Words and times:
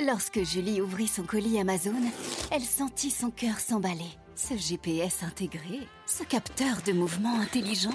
Lorsque 0.00 0.42
Julie 0.42 0.80
ouvrit 0.80 1.06
son 1.06 1.22
colis 1.22 1.60
Amazon, 1.60 1.92
elle 2.50 2.62
sentit 2.62 3.10
son 3.10 3.30
cœur 3.30 3.60
s'emballer. 3.60 4.10
Ce 4.34 4.54
GPS 4.54 5.22
intégré, 5.22 5.86
ce 6.04 6.24
capteur 6.24 6.78
de 6.84 6.92
mouvement 6.92 7.38
intelligent, 7.40 7.94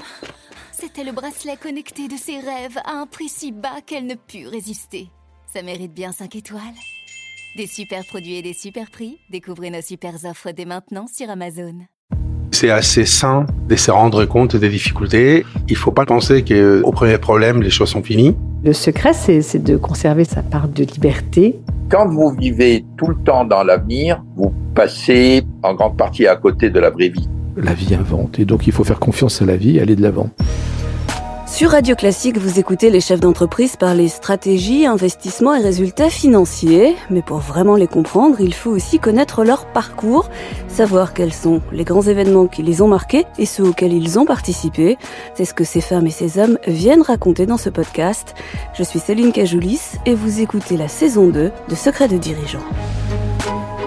c'était 0.71 1.03
le 1.03 1.11
bracelet 1.11 1.57
connecté 1.61 2.07
de 2.07 2.15
ses 2.15 2.37
rêves 2.37 2.77
à 2.85 2.93
un 2.93 3.05
prix 3.05 3.27
si 3.27 3.51
bas 3.51 3.81
qu'elle 3.85 4.05
ne 4.05 4.15
put 4.15 4.47
résister. 4.47 5.09
Ça 5.53 5.61
mérite 5.61 5.93
bien 5.93 6.13
5 6.13 6.37
étoiles. 6.37 6.61
Des 7.57 7.67
super 7.67 8.05
produits 8.05 8.37
et 8.37 8.41
des 8.41 8.53
super 8.53 8.89
prix, 8.89 9.17
découvrez 9.29 9.69
nos 9.69 9.81
super 9.81 10.13
offres 10.23 10.51
dès 10.51 10.63
maintenant 10.63 11.05
sur 11.13 11.29
Amazon. 11.29 11.79
C'est 12.53 12.69
assez 12.69 13.05
sain 13.05 13.45
de 13.67 13.75
se 13.75 13.91
rendre 13.91 14.23
compte 14.23 14.55
des 14.55 14.69
difficultés. 14.69 15.45
Il 15.67 15.75
faut 15.75 15.91
pas 15.91 16.05
penser 16.05 16.45
qu'au 16.45 16.91
premier 16.93 17.17
problème, 17.17 17.61
les 17.61 17.69
choses 17.69 17.89
sont 17.89 18.03
finies. 18.03 18.37
Le 18.63 18.71
secret, 18.71 19.13
c'est 19.13 19.59
de 19.59 19.75
conserver 19.75 20.23
sa 20.23 20.43
part 20.43 20.69
de 20.69 20.85
liberté. 20.85 21.59
Quand 21.89 22.07
vous 22.07 22.29
vivez 22.29 22.85
tout 22.97 23.07
le 23.07 23.15
temps 23.15 23.45
dans 23.45 23.63
l'avenir, 23.63 24.23
vous 24.35 24.53
passez 24.75 25.41
en 25.63 25.73
grande 25.73 25.97
partie 25.97 26.27
à 26.27 26.35
côté 26.35 26.69
de 26.69 26.79
la 26.79 26.91
vraie 26.91 27.09
vie. 27.09 27.27
La 27.57 27.73
vie 27.73 27.95
invente, 27.95 28.37
et 28.37 28.45
donc 28.45 28.67
il 28.67 28.73
faut 28.73 28.83
faire 28.83 28.99
confiance 28.99 29.41
à 29.41 29.45
la 29.45 29.57
vie, 29.57 29.79
aller 29.79 29.95
de 29.95 30.03
l'avant. 30.03 30.29
Sur 31.51 31.71
Radio 31.71 31.95
Classique, 31.95 32.37
vous 32.37 32.59
écoutez 32.59 32.91
les 32.91 33.01
chefs 33.01 33.19
d'entreprise 33.19 33.75
parler 33.75 34.07
stratégie, 34.07 34.85
investissement 34.85 35.55
et 35.55 35.59
résultats 35.59 36.09
financiers. 36.09 36.95
Mais 37.09 37.23
pour 37.23 37.39
vraiment 37.39 37.75
les 37.75 37.87
comprendre, 37.87 38.39
il 38.39 38.53
faut 38.53 38.69
aussi 38.69 38.99
connaître 38.99 39.43
leur 39.43 39.65
parcours, 39.65 40.29
savoir 40.69 41.13
quels 41.13 41.33
sont 41.33 41.61
les 41.73 41.83
grands 41.83 42.03
événements 42.03 42.47
qui 42.47 42.61
les 42.61 42.81
ont 42.81 42.87
marqués 42.87 43.25
et 43.39 43.45
ceux 43.45 43.63
auxquels 43.63 43.93
ils 43.93 44.19
ont 44.19 44.25
participé. 44.25 44.97
C'est 45.33 45.43
ce 45.43 45.55
que 45.55 45.65
ces 45.65 45.81
femmes 45.81 46.07
et 46.07 46.11
ces 46.11 46.37
hommes 46.37 46.59
viennent 46.67 47.01
raconter 47.01 47.45
dans 47.45 47.57
ce 47.57 47.69
podcast. 47.69 48.35
Je 48.73 48.83
suis 48.83 48.99
Céline 48.99 49.33
Cajoulis 49.33 49.81
et 50.05 50.13
vous 50.13 50.39
écoutez 50.41 50.77
la 50.77 50.87
saison 50.87 51.27
2 51.27 51.51
de 51.67 51.75
Secrets 51.75 52.07
de 52.07 52.17
dirigeants. 52.17 52.59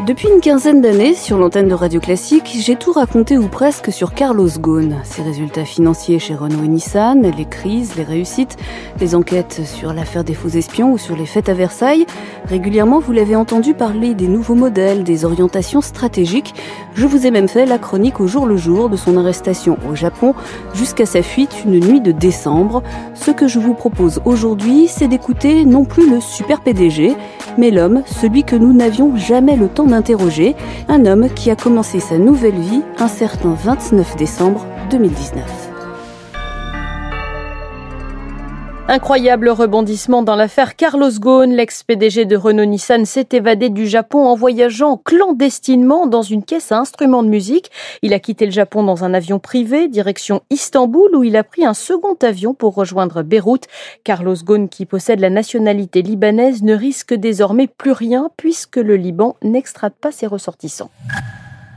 Depuis 0.04 0.26
une 0.28 0.40
quinzaine 0.40 0.80
d'années, 0.80 1.14
sur 1.14 1.38
l'antenne 1.38 1.68
de 1.68 1.74
Radio 1.74 2.00
Classique, 2.00 2.56
j'ai 2.58 2.74
tout 2.74 2.90
raconté 2.90 3.38
ou 3.38 3.46
presque 3.46 3.92
sur 3.92 4.14
Carlos 4.14 4.48
Ghosn, 4.58 4.96
ses 5.04 5.22
résultats 5.22 5.64
financiers 5.64 6.18
chez 6.18 6.34
Renault 6.34 6.64
et 6.64 6.68
Nissan, 6.68 7.22
les 7.22 7.44
crises, 7.44 7.94
les 7.96 8.02
réussites, 8.02 8.56
les 8.98 9.14
enquêtes 9.14 9.60
sur 9.64 9.92
l'affaire 9.92 10.24
des 10.24 10.34
faux 10.34 10.48
espions 10.48 10.90
ou 10.90 10.98
sur 10.98 11.14
les 11.14 11.24
fêtes 11.24 11.48
à 11.48 11.54
Versailles. 11.54 12.04
Régulièrement, 12.46 12.98
vous 12.98 13.12
l'avez 13.12 13.36
entendu 13.36 13.74
parler 13.74 14.14
des 14.14 14.26
nouveaux 14.26 14.56
modèles, 14.56 15.04
des 15.04 15.24
orientations 15.24 15.80
stratégiques. 15.80 16.52
Je 16.94 17.06
vous 17.06 17.24
ai 17.24 17.30
même 17.30 17.48
fait 17.48 17.64
la 17.64 17.78
chronique 17.78 18.20
au 18.20 18.26
jour 18.26 18.46
le 18.46 18.56
jour 18.56 18.90
de 18.90 18.96
son 18.96 19.16
arrestation 19.16 19.78
au 19.88 19.94
Japon 19.94 20.34
jusqu'à 20.74 21.06
sa 21.06 21.22
fuite 21.22 21.62
une 21.64 21.78
nuit 21.78 22.00
de 22.00 22.10
décembre. 22.10 22.82
Ce 23.14 23.30
que 23.30 23.46
je 23.46 23.60
vous 23.60 23.74
propose 23.74 24.20
aujourd'hui, 24.24 24.88
c'est 24.88 25.06
d'écouter 25.06 25.64
non 25.64 25.84
plus 25.84 26.10
le 26.10 26.20
super 26.20 26.60
PDG, 26.60 27.14
mais 27.56 27.70
l'homme, 27.70 28.02
celui 28.06 28.42
que 28.42 28.56
nous 28.56 28.72
n'avions 28.72 29.16
jamais 29.16 29.54
le 29.54 29.68
temps 29.68 29.91
d'interroger, 29.92 30.56
un 30.88 31.04
homme 31.04 31.28
qui 31.28 31.50
a 31.50 31.56
commencé 31.56 32.00
sa 32.00 32.16
nouvelle 32.16 32.58
vie 32.58 32.82
un 32.98 33.08
certain 33.08 33.52
29 33.52 34.16
décembre 34.16 34.66
2019. 34.90 35.61
Incroyable 38.88 39.48
rebondissement 39.48 40.24
dans 40.24 40.34
l'affaire 40.34 40.74
Carlos 40.74 41.12
Ghosn, 41.12 41.52
l'ex-PDG 41.52 42.24
de 42.24 42.36
Renault-Nissan 42.36 43.04
s'est 43.04 43.28
évadé 43.30 43.70
du 43.70 43.86
Japon 43.86 44.26
en 44.26 44.34
voyageant 44.34 44.96
clandestinement 44.96 46.08
dans 46.08 46.22
une 46.22 46.44
caisse 46.44 46.72
à 46.72 46.78
instruments 46.78 47.22
de 47.22 47.28
musique. 47.28 47.70
Il 48.02 48.12
a 48.12 48.18
quitté 48.18 48.44
le 48.44 48.50
Japon 48.50 48.82
dans 48.82 49.04
un 49.04 49.14
avion 49.14 49.38
privé, 49.38 49.86
direction 49.88 50.42
Istanbul, 50.50 51.14
où 51.14 51.22
il 51.22 51.36
a 51.36 51.44
pris 51.44 51.64
un 51.64 51.74
second 51.74 52.16
avion 52.22 52.54
pour 52.54 52.74
rejoindre 52.74 53.22
Beyrouth. 53.22 53.68
Carlos 54.02 54.36
Ghosn, 54.42 54.68
qui 54.68 54.84
possède 54.84 55.20
la 55.20 55.30
nationalité 55.30 56.02
libanaise, 56.02 56.64
ne 56.64 56.74
risque 56.74 57.14
désormais 57.14 57.68
plus 57.68 57.92
rien 57.92 58.30
puisque 58.36 58.76
le 58.76 58.96
Liban 58.96 59.36
n'extrade 59.42 59.94
pas 59.94 60.10
ses 60.10 60.26
ressortissants. 60.26 60.90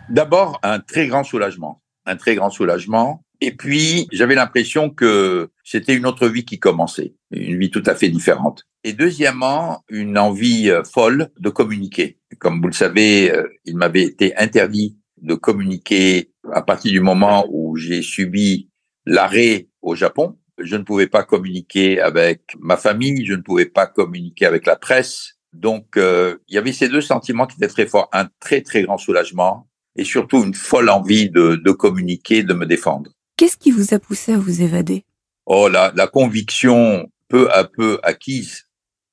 D'abord, 0.09 0.59
un 0.64 0.80
très 0.80 1.08
grand 1.08 1.23
soulagement. 1.23 1.81
Un 2.08 2.16
très 2.17 2.34
grand 2.36 2.50
soulagement 2.50 3.22
et 3.42 3.52
puis, 3.52 4.08
j'avais 4.12 4.35
l'impression 4.35 4.90
que 4.90 5.50
c'était 5.66 5.96
une 5.96 6.06
autre 6.06 6.28
vie 6.28 6.46
qui 6.46 6.59
commençait, 6.59 7.16
une 7.31 7.59
vie 7.59 7.72
tout 7.72 7.84
à 7.88 7.96
fait 7.96 8.09
différente. 8.09 8.64
Et 8.84 8.94
deuxièmement, 8.94 9.84
une 9.90 10.18
envie 10.18 10.70
euh, 10.70 10.84
folle 10.84 11.31
de 11.40 11.50
communiquer. 11.50 12.20
Comme 12.40 12.62
vous 12.62 12.68
le 12.68 12.74
savez, 12.74 13.31
euh, 13.31 13.50
il 13.66 13.76
m'avait 13.76 14.03
été 14.03 14.38
interdit 14.38 15.00
de 15.22 15.34
communiquer 15.34 16.31
à 16.53 16.62
partir 16.62 16.92
du 16.92 17.00
moment 17.00 17.48
où 17.50 17.76
j'ai 17.78 18.03
subi 18.03 18.70
l'arrêt 19.08 19.68
au 19.81 19.96
Japon. 19.96 20.38
Je 20.59 20.76
ne 20.76 20.84
pouvais 20.84 21.08
pas 21.08 21.24
communiquer 21.24 22.00
avec 22.00 22.42
ma 22.59 22.78
famille, 22.78 23.26
je 23.26 23.34
ne 23.34 23.42
pouvais 23.42 23.66
pas 23.66 23.88
communiquer 23.88 24.46
avec 24.46 24.68
la 24.68 24.76
presse. 24.76 25.34
Donc, 25.52 25.97
euh, 25.97 26.38
il 26.47 26.53
y 26.53 26.58
avait 26.59 26.74
ces 26.74 26.90
deux 26.90 27.02
sentiments 27.02 27.47
qui 27.47 27.58
étaient 27.58 27.68
très 27.68 27.88
forts. 27.88 28.09
Un 28.14 28.30
très, 28.40 28.62
très 28.62 28.84
grand 28.84 29.00
soulagement 29.00 29.68
et 29.96 30.03
surtout 30.03 30.44
une 30.44 30.53
folle 30.53 30.90
envie 30.90 31.32
de, 31.32 31.56
de 31.56 31.72
communiquer, 31.72 32.44
de 32.44 32.53
me 32.53 32.68
défendre. 32.68 33.09
Qu'est-ce 33.36 33.58
qui 33.58 33.72
vous 33.72 33.96
a 33.96 34.00
poussé 34.00 34.34
à 34.34 34.38
vous 34.38 34.62
évader? 34.62 35.06
Oh, 35.45 35.67
la, 35.67 35.91
la 35.95 36.07
conviction 36.07 37.07
peu 37.28 37.51
à 37.51 37.63
peu 37.63 38.00
acquise 38.03 38.63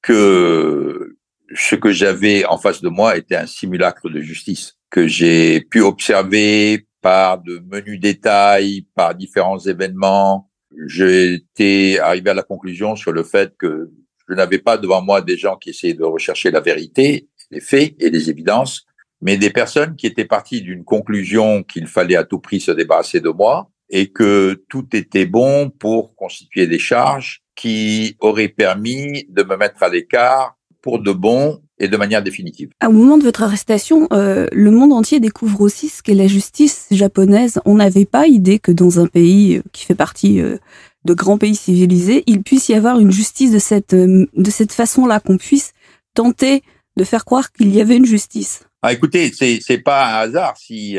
que 0.02 1.16
ce 1.54 1.74
que 1.74 1.92
j'avais 1.92 2.44
en 2.46 2.58
face 2.58 2.80
de 2.80 2.88
moi 2.88 3.16
était 3.16 3.36
un 3.36 3.46
simulacre 3.46 4.08
de 4.08 4.20
justice, 4.20 4.74
que 4.90 5.06
j'ai 5.06 5.60
pu 5.60 5.80
observer 5.80 6.86
par 7.00 7.42
de 7.42 7.62
menus 7.70 8.00
détails, 8.00 8.86
par 8.94 9.14
différents 9.14 9.58
événements. 9.58 10.50
J'étais 10.86 11.98
arrivé 11.98 12.30
à 12.30 12.34
la 12.34 12.42
conclusion 12.42 12.96
sur 12.96 13.12
le 13.12 13.22
fait 13.24 13.54
que 13.58 13.90
je 14.28 14.34
n'avais 14.34 14.58
pas 14.58 14.78
devant 14.78 15.02
moi 15.02 15.20
des 15.20 15.36
gens 15.36 15.56
qui 15.56 15.70
essayaient 15.70 15.94
de 15.94 16.04
rechercher 16.04 16.50
la 16.50 16.60
vérité, 16.60 17.28
les 17.50 17.60
faits 17.60 17.94
et 17.98 18.08
les 18.08 18.30
évidences, 18.30 18.86
mais 19.20 19.36
des 19.36 19.50
personnes 19.50 19.96
qui 19.96 20.06
étaient 20.06 20.24
parties 20.24 20.62
d'une 20.62 20.84
conclusion 20.84 21.62
qu'il 21.62 21.86
fallait 21.86 22.16
à 22.16 22.24
tout 22.24 22.38
prix 22.38 22.60
se 22.60 22.70
débarrasser 22.70 23.20
de 23.20 23.28
moi, 23.28 23.70
et 23.92 24.08
que 24.10 24.64
tout 24.68 24.86
était 24.94 25.26
bon 25.26 25.70
pour 25.70 26.16
constituer 26.16 26.66
des 26.66 26.78
charges 26.78 27.42
qui 27.54 28.16
auraient 28.20 28.48
permis 28.48 29.26
de 29.28 29.42
me 29.42 29.56
mettre 29.56 29.82
à 29.82 29.90
l'écart 29.90 30.56
pour 30.80 30.98
de 30.98 31.12
bon 31.12 31.60
et 31.78 31.88
de 31.88 31.96
manière 31.96 32.22
définitive. 32.22 32.70
Au 32.84 32.90
moment 32.90 33.18
de 33.18 33.22
votre 33.22 33.42
arrestation, 33.42 34.08
euh, 34.12 34.48
le 34.50 34.70
monde 34.70 34.92
entier 34.92 35.20
découvre 35.20 35.60
aussi 35.60 35.88
ce 35.88 36.02
qu'est 36.02 36.14
la 36.14 36.26
justice 36.26 36.86
japonaise. 36.90 37.60
On 37.64 37.74
n'avait 37.74 38.06
pas 38.06 38.26
idée 38.26 38.58
que 38.58 38.72
dans 38.72 38.98
un 38.98 39.06
pays 39.06 39.56
euh, 39.56 39.62
qui 39.72 39.84
fait 39.84 39.94
partie 39.94 40.40
euh, 40.40 40.56
de 41.04 41.14
grands 41.14 41.38
pays 41.38 41.54
civilisés, 41.54 42.24
il 42.26 42.42
puisse 42.42 42.68
y 42.68 42.74
avoir 42.74 42.98
une 42.98 43.12
justice 43.12 43.52
de 43.52 43.58
cette 43.58 43.94
de 43.94 44.50
cette 44.50 44.72
façon-là, 44.72 45.20
qu'on 45.20 45.36
puisse 45.36 45.72
tenter 46.14 46.62
de 46.96 47.04
faire 47.04 47.24
croire 47.24 47.52
qu'il 47.52 47.74
y 47.74 47.80
avait 47.80 47.96
une 47.96 48.06
justice. 48.06 48.64
Ah, 48.82 48.92
écoutez, 48.92 49.32
c'est 49.32 49.58
c'est 49.60 49.78
pas 49.78 50.06
un 50.06 50.20
hasard 50.20 50.56
si 50.56 50.98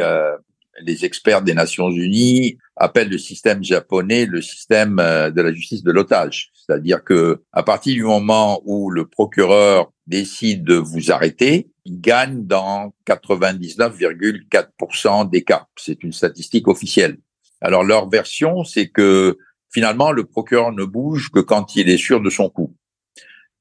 les 0.81 1.06
experts 1.06 1.44
des 1.44 1.53
Nations 1.53 1.89
Unies 1.89 2.57
appellent 2.75 3.09
le 3.09 3.17
système 3.17 3.63
japonais 3.63 4.25
le 4.25 4.41
système 4.41 5.00
euh, 5.00 5.29
de 5.29 5.41
la 5.41 5.53
justice 5.53 5.84
de 5.84 5.91
l'otage. 5.91 6.51
C'est-à-dire 6.53 7.01
que 7.03 7.44
à 7.51 7.63
partir 7.63 7.94
du 7.94 8.03
moment 8.03 8.61
où 8.66 8.89
le 8.89 9.06
procureur 9.07 9.91
décide 10.07 10.63
de 10.63 10.75
vous 10.75 11.11
arrêter, 11.11 11.69
il 11.85 12.01
gagne 12.01 12.45
dans 12.45 12.94
99,4% 13.06 15.29
des 15.29 15.44
cas. 15.44 15.67
C'est 15.78 16.03
une 16.03 16.13
statistique 16.13 16.67
officielle. 16.67 17.17
Alors 17.61 17.84
leur 17.84 18.09
version, 18.09 18.63
c'est 18.63 18.90
que 18.90 19.38
finalement 19.72 20.11
le 20.11 20.25
procureur 20.25 20.72
ne 20.72 20.85
bouge 20.85 21.29
que 21.31 21.40
quand 21.40 21.75
il 21.75 21.90
est 21.90 21.97
sûr 21.97 22.22
de 22.22 22.29
son 22.29 22.50
coup. 22.50 22.75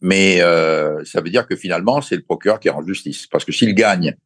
Mais 0.00 0.41
euh, 0.41 1.05
ça 1.05 1.21
veut 1.21 1.31
dire 1.31 1.47
que 1.47 1.56
finalement 1.56 2.00
c'est 2.00 2.17
le 2.17 2.23
procureur 2.23 2.59
qui 2.59 2.71
rend 2.71 2.84
justice, 2.84 3.29
parce 3.29 3.44
que 3.44 3.53
s'il 3.53 3.75
gagne 3.75 4.17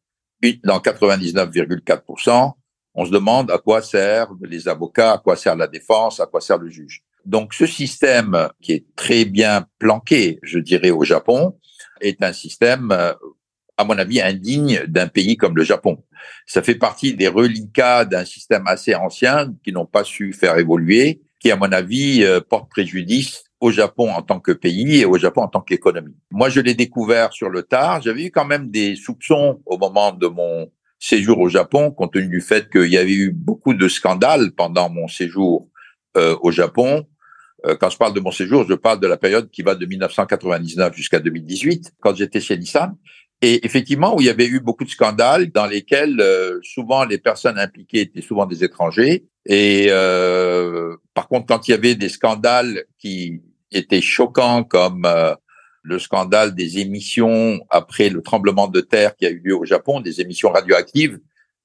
dans 0.63 0.79
99,4%, 0.79 2.53
on 2.97 3.05
se 3.05 3.11
demande 3.11 3.51
à 3.51 3.59
quoi 3.59 3.81
servent 3.83 4.35
les 4.41 4.67
avocats, 4.67 5.13
à 5.13 5.17
quoi 5.19 5.35
sert 5.35 5.55
la 5.55 5.67
défense, 5.67 6.19
à 6.19 6.25
quoi 6.25 6.41
sert 6.41 6.57
le 6.57 6.67
juge. 6.69 7.03
Donc 7.25 7.53
ce 7.53 7.67
système 7.67 8.49
qui 8.59 8.73
est 8.73 8.85
très 8.95 9.23
bien 9.23 9.67
planqué, 9.77 10.39
je 10.41 10.57
dirais, 10.57 10.89
au 10.89 11.03
Japon, 11.03 11.55
est 12.01 12.23
un 12.23 12.33
système, 12.33 12.91
à 12.91 13.83
mon 13.83 13.97
avis, 13.97 14.19
indigne 14.19 14.83
d'un 14.87 15.07
pays 15.07 15.37
comme 15.37 15.55
le 15.55 15.63
Japon. 15.63 16.03
Ça 16.47 16.63
fait 16.63 16.75
partie 16.75 17.13
des 17.13 17.27
reliquats 17.27 18.03
d'un 18.03 18.25
système 18.25 18.65
assez 18.65 18.95
ancien 18.95 19.53
qui 19.63 19.71
n'ont 19.71 19.85
pas 19.85 20.03
su 20.03 20.33
faire 20.33 20.57
évoluer, 20.57 21.21
qui, 21.39 21.51
à 21.51 21.55
mon 21.55 21.71
avis, 21.71 22.23
euh, 22.23 22.41
porte 22.41 22.69
préjudice 22.69 23.43
au 23.59 23.71
Japon 23.71 24.11
en 24.11 24.23
tant 24.23 24.39
que 24.39 24.51
pays 24.51 25.01
et 25.01 25.05
au 25.05 25.17
Japon 25.17 25.41
en 25.41 25.47
tant 25.47 25.61
qu'économie. 25.61 26.15
Moi, 26.31 26.49
je 26.49 26.61
l'ai 26.61 26.73
découvert 26.73 27.31
sur 27.33 27.49
le 27.49 27.63
tard. 27.63 28.01
J'avais 28.01 28.25
eu 28.25 28.31
quand 28.31 28.45
même 28.45 28.69
des 28.69 28.95
soupçons 28.95 29.61
au 29.65 29.77
moment 29.77 30.11
de 30.11 30.27
mon 30.27 30.71
séjour 30.99 31.39
au 31.39 31.49
Japon, 31.49 31.91
compte 31.91 32.13
tenu 32.13 32.27
du 32.27 32.41
fait 32.41 32.69
qu'il 32.69 32.87
y 32.87 32.97
avait 32.97 33.13
eu 33.13 33.31
beaucoup 33.31 33.73
de 33.73 33.87
scandales 33.87 34.51
pendant 34.51 34.89
mon 34.89 35.07
séjour 35.07 35.69
euh, 36.17 36.35
au 36.41 36.51
Japon. 36.51 37.05
Euh, 37.65 37.75
quand 37.75 37.89
je 37.89 37.97
parle 37.97 38.13
de 38.13 38.19
mon 38.19 38.31
séjour, 38.31 38.65
je 38.67 38.73
parle 38.73 38.99
de 38.99 39.07
la 39.07 39.17
période 39.17 39.49
qui 39.51 39.61
va 39.61 39.75
de 39.75 39.85
1999 39.85 40.95
jusqu'à 40.95 41.19
2018, 41.19 41.93
quand 41.99 42.15
j'étais 42.15 42.39
chez 42.39 42.57
Nissan. 42.57 42.95
Et 43.41 43.63
effectivement, 43.65 44.15
où 44.15 44.21
il 44.21 44.25
y 44.25 44.29
avait 44.29 44.47
eu 44.47 44.59
beaucoup 44.59 44.83
de 44.83 44.89
scandales 44.89 45.51
dans 45.51 45.67
lesquels 45.67 46.19
euh, 46.19 46.59
souvent 46.63 47.05
les 47.05 47.19
personnes 47.19 47.59
impliquées 47.59 48.01
étaient 48.01 48.21
souvent 48.21 48.47
des 48.47 48.63
étrangers. 48.63 49.25
Et 49.45 49.87
par 51.13 51.29
contre, 51.29 51.45
quand 51.45 51.67
il 51.67 51.71
y 51.71 51.73
avait 51.73 51.95
des 51.95 52.09
scandales 52.09 52.83
qui 52.99 53.41
étaient 53.71 54.01
choquants 54.01 54.63
comme 54.63 55.07
le 55.87 55.99
scandale 55.99 56.53
des 56.53 56.79
émissions 56.79 57.59
après 57.69 58.09
le 58.09 58.21
tremblement 58.21 58.67
de 58.67 58.81
terre 58.81 59.15
qui 59.15 59.25
a 59.25 59.29
eu 59.29 59.41
lieu 59.43 59.55
au 59.55 59.65
Japon, 59.65 60.01
des 60.01 60.19
émissions 60.21 60.49
radioactives, 60.49 61.19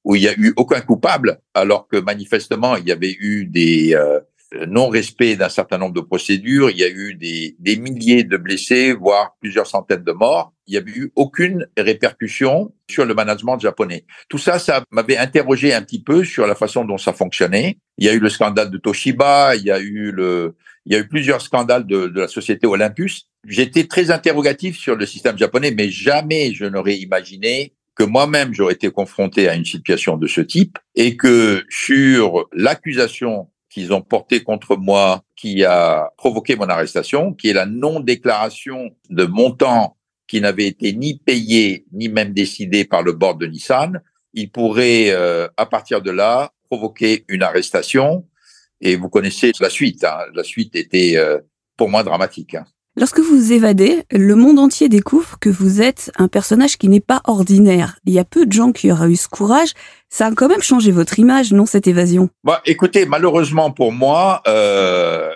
où 0.05 0.15
il 0.15 0.23
y 0.23 0.29
a 0.29 0.35
eu 0.37 0.53
aucun 0.57 0.81
coupable, 0.81 1.41
alors 1.55 1.89
que 1.89 1.97
manifestement 1.97 2.77
il 2.77 2.87
y 2.87 2.93
avait 2.93 3.17
eu 3.19 3.47
des 3.47 3.95
euh, 3.95 4.21
non-respects 4.67 5.37
d'un 5.37 5.49
certain 5.49 5.79
nombre 5.79 5.95
de 5.95 6.01
procédures, 6.01 6.71
il 6.71 6.79
y 6.79 6.85
a 6.85 6.89
eu 6.89 7.15
des, 7.15 7.57
des 7.59 7.77
milliers 7.77 8.23
de 8.25 8.37
blessés, 8.37 8.93
voire 8.93 9.37
plusieurs 9.41 9.67
centaines 9.67 10.05
de 10.05 10.13
morts. 10.13 10.53
Il 10.67 10.73
n'y 10.73 10.79
avait 10.79 10.93
eu 10.93 11.13
aucune 11.17 11.67
répercussion 11.77 12.73
sur 12.89 13.05
le 13.05 13.15
management 13.15 13.59
japonais. 13.59 14.05
Tout 14.29 14.39
ça, 14.39 14.59
ça 14.59 14.85
m'avait 14.91 15.17
interrogé 15.17 15.75
un 15.75 15.83
petit 15.83 16.03
peu 16.03 16.25
sur 16.25 16.47
la 16.47 16.55
façon 16.55 16.85
dont 16.85 16.99
ça 16.99 17.13
fonctionnait. 17.13 17.79
Il 17.99 18.07
y 18.07 18.09
a 18.09 18.13
eu 18.13 18.21
le 18.21 18.29
scandale 18.29 18.71
de 18.71 18.79
Toshiba, 18.79 19.57
il 19.57 19.65
y 19.65 19.71
a 19.71 19.81
eu 19.81 20.13
le, 20.13 20.55
il 20.87 20.93
y 20.93 20.97
a 20.97 20.99
eu 20.99 21.09
plusieurs 21.09 21.41
scandales 21.41 21.87
de, 21.87 22.09
de 22.09 22.21
la 22.21 22.29
société 22.29 22.67
Olympus. 22.67 23.29
J'étais 23.47 23.85
très 23.85 24.11
interrogatif 24.11 24.79
sur 24.79 24.97
le 24.97 25.07
système 25.07 25.39
japonais, 25.39 25.73
mais 25.73 25.91
jamais 25.91 26.53
je 26.53 26.65
n'aurais 26.65 26.97
imaginé 26.97 27.75
que 27.95 28.05
moi-même 28.05 28.55
j'aurais 28.55 28.75
été 28.75 28.91
confronté 28.91 29.49
à 29.49 29.55
une 29.55 29.65
situation 29.65 30.17
de 30.17 30.27
ce 30.27 30.41
type 30.41 30.79
et 30.95 31.17
que 31.17 31.65
sur 31.69 32.49
l'accusation 32.53 33.49
qu'ils 33.69 33.93
ont 33.93 34.03
portée 34.03 34.43
contre 34.43 34.77
moi 34.77 35.23
qui 35.37 35.65
a 35.65 36.11
provoqué 36.17 36.57
mon 36.57 36.69
arrestation, 36.69 37.33
qui 37.33 37.49
est 37.49 37.55
la 37.55 37.67
non-déclaration 37.67 38.91
de 39.11 39.25
montant 39.25 39.97
qui 40.29 40.41
n'avait 40.41 40.67
été 40.67 40.93
ni 40.93 41.19
payé 41.19 41.85
ni 41.93 42.09
même 42.09 42.33
décidé 42.33 42.85
par 42.85 43.03
le 43.03 43.13
board 43.13 43.41
de 43.41 43.47
Nissan, 43.47 44.01
il 44.35 44.51
pourrait 44.51 45.11
euh, 45.11 45.49
à 45.57 45.67
partir 45.67 46.01
de 46.01 46.11
là 46.11 46.53
provoquer 46.71 47.25
une 47.29 47.43
arrestation 47.43 48.27
et 48.83 48.97
vous 48.97 49.09
connaissez 49.09 49.53
la 49.61 49.71
suite. 49.71 50.05
Hein. 50.05 50.19
La 50.35 50.45
suite 50.45 50.77
était 50.77 51.17
euh, 51.17 51.39
pour 51.77 51.89
moi 51.89 52.03
dramatique. 52.03 52.55
Hein. 52.57 52.67
Lorsque 52.95 53.21
vous 53.21 53.55
évadez, 53.55 54.03
le 54.11 54.35
monde 54.35 54.59
entier 54.59 54.91
découvre 54.91 55.39
que 55.39 55.49
vous 55.49 55.81
êtes 55.81 56.13
un 56.19 56.29
personnage 56.29 56.77
qui 56.77 56.91
n'est 56.91 57.01
pas 57.01 57.23
ordinaire. 57.25 57.99
Il 58.05 58.13
y 58.13 58.19
a 58.19 58.25
peu 58.25 58.45
de 58.45 58.53
gens 58.53 58.71
qui 58.71 58.93
auraient 58.93 59.09
eu 59.09 59.17
ce 59.17 59.29
courage. 59.29 59.71
Ça 60.11 60.27
a 60.27 60.33
quand 60.33 60.49
même 60.49 60.61
changé 60.61 60.91
votre 60.91 61.19
image, 61.19 61.55
non, 61.55 61.65
cette 61.65 61.87
évasion? 61.87 62.29
Bah, 62.45 62.61
Écoutez, 62.67 63.07
malheureusement 63.07 63.71
pour 63.71 63.93
moi, 63.93 64.43
euh, 64.47 65.31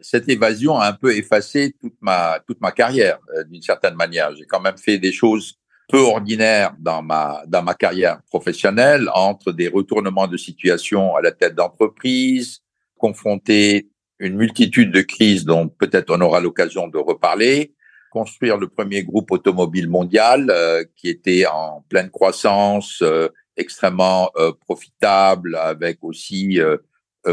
cette 0.00 0.28
évasion 0.28 0.78
a 0.78 0.88
un 0.88 0.94
peu 0.94 1.14
effacé 1.14 1.76
toute 1.80 1.94
ma, 2.00 2.40
toute 2.44 2.60
ma 2.60 2.72
carrière, 2.72 3.20
euh, 3.36 3.44
d'une 3.44 3.62
certaine 3.62 3.94
manière. 3.94 4.34
J'ai 4.34 4.46
quand 4.46 4.60
même 4.60 4.78
fait 4.78 4.98
des 4.98 5.12
choses 5.12 5.60
peu 5.88 6.00
ordinaires 6.00 6.74
dans 6.80 7.02
ma, 7.02 7.44
dans 7.46 7.62
ma 7.62 7.74
carrière 7.74 8.18
professionnelle, 8.28 9.08
entre 9.14 9.52
des 9.52 9.68
retournements 9.68 10.26
de 10.26 10.36
situation 10.36 11.14
à 11.14 11.22
la 11.22 11.30
tête 11.30 11.54
d'entreprise, 11.54 12.62
confronter 12.98 13.88
une 14.18 14.36
multitude 14.36 14.92
de 14.92 15.02
crises 15.02 15.44
dont 15.44 15.68
peut-être 15.68 16.10
on 16.10 16.20
aura 16.20 16.40
l'occasion 16.40 16.88
de 16.88 16.98
reparler, 16.98 17.74
construire 18.10 18.56
le 18.56 18.68
premier 18.68 19.04
groupe 19.04 19.30
automobile 19.30 19.88
mondial 19.88 20.48
euh, 20.50 20.84
qui 20.96 21.08
était 21.08 21.44
en 21.46 21.84
pleine 21.88 22.10
croissance, 22.10 23.02
euh, 23.02 23.28
extrêmement 23.56 24.30
euh, 24.36 24.52
profitable, 24.52 25.56
avec 25.56 25.98
aussi 26.02 26.58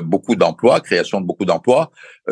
beaucoup 0.02 0.36
d'emplois, 0.36 0.82
création 0.82 1.22
de 1.22 1.26
beaucoup 1.26 1.46
d'emplois. 1.46 1.92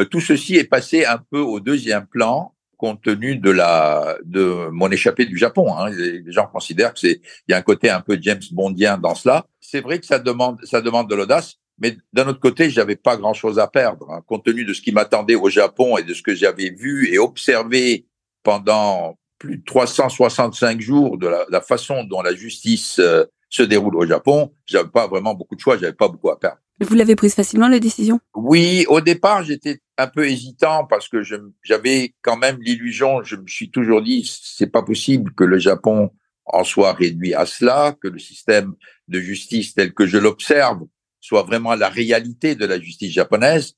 tout 0.09 0.19
ceci 0.19 0.55
est 0.55 0.63
passé 0.63 1.05
un 1.05 1.19
peu 1.29 1.39
au 1.39 1.59
deuxième 1.59 2.07
plan 2.07 2.55
compte 2.81 3.03
tenu 3.03 3.35
de 3.35 3.51
la 3.51 4.17
de 4.25 4.69
mon 4.71 4.89
échappée 4.89 5.25
du 5.25 5.37
Japon. 5.37 5.77
Hein. 5.77 5.91
Les 5.91 6.31
gens 6.31 6.47
considèrent 6.47 6.93
que 6.93 6.99
c'est 6.99 7.21
il 7.47 7.51
y 7.51 7.53
a 7.53 7.57
un 7.57 7.61
côté 7.61 7.91
un 7.91 8.01
peu 8.01 8.17
James 8.19 8.41
Bondien 8.51 8.97
dans 8.97 9.13
cela. 9.13 9.45
C'est 9.59 9.81
vrai 9.81 9.99
que 9.99 10.07
ça 10.07 10.17
demande 10.17 10.57
ça 10.63 10.81
demande 10.81 11.07
de 11.07 11.13
l'audace. 11.13 11.60
Mais 11.81 11.97
d'un 12.13 12.27
autre 12.27 12.39
côté, 12.39 12.69
j'avais 12.69 12.95
pas 12.95 13.17
grand-chose 13.17 13.57
à 13.57 13.67
perdre, 13.67 14.09
hein, 14.11 14.21
compte 14.27 14.45
tenu 14.45 14.63
de 14.65 14.73
ce 14.73 14.81
qui 14.81 14.91
m'attendait 14.91 15.35
au 15.35 15.49
Japon 15.49 15.97
et 15.97 16.03
de 16.03 16.13
ce 16.13 16.21
que 16.21 16.35
j'avais 16.35 16.69
vu 16.69 17.11
et 17.11 17.17
observé 17.17 18.05
pendant 18.43 19.17
plus 19.39 19.57
de 19.57 19.63
365 19.63 20.79
jours 20.79 21.17
de 21.17 21.27
la, 21.27 21.61
façon 21.61 22.03
dont 22.03 22.21
la 22.21 22.35
justice 22.35 22.99
euh, 22.99 23.25
se 23.49 23.63
déroule 23.63 23.95
au 23.95 24.05
Japon. 24.05 24.53
J'avais 24.67 24.89
pas 24.89 25.07
vraiment 25.07 25.33
beaucoup 25.33 25.55
de 25.55 25.59
choix, 25.59 25.75
j'avais 25.75 25.93
pas 25.93 26.07
beaucoup 26.07 26.29
à 26.29 26.39
perdre. 26.39 26.59
Vous 26.79 26.95
l'avez 26.95 27.15
prise 27.15 27.33
facilement 27.33 27.67
la 27.67 27.79
décision 27.79 28.19
Oui, 28.35 28.85
au 28.87 29.01
départ, 29.01 29.43
j'étais 29.43 29.81
un 29.97 30.07
peu 30.07 30.27
hésitant 30.27 30.85
parce 30.85 31.07
que 31.07 31.23
j'avais 31.63 32.13
quand 32.21 32.37
même 32.37 32.59
l'illusion. 32.61 33.23
Je 33.23 33.35
me 33.35 33.47
suis 33.47 33.71
toujours 33.71 34.03
dit, 34.03 34.31
c'est 34.43 34.71
pas 34.71 34.83
possible 34.83 35.33
que 35.33 35.43
le 35.43 35.57
Japon 35.57 36.11
en 36.45 36.63
soit 36.63 36.93
réduit 36.93 37.33
à 37.33 37.47
cela, 37.47 37.95
que 38.01 38.07
le 38.07 38.19
système 38.19 38.73
de 39.07 39.19
justice 39.19 39.73
tel 39.73 39.93
que 39.93 40.05
je 40.05 40.17
l'observe 40.19 40.81
soit 41.21 41.43
vraiment 41.43 41.75
la 41.75 41.87
réalité 41.87 42.55
de 42.55 42.65
la 42.65 42.79
justice 42.79 43.13
japonaise. 43.13 43.75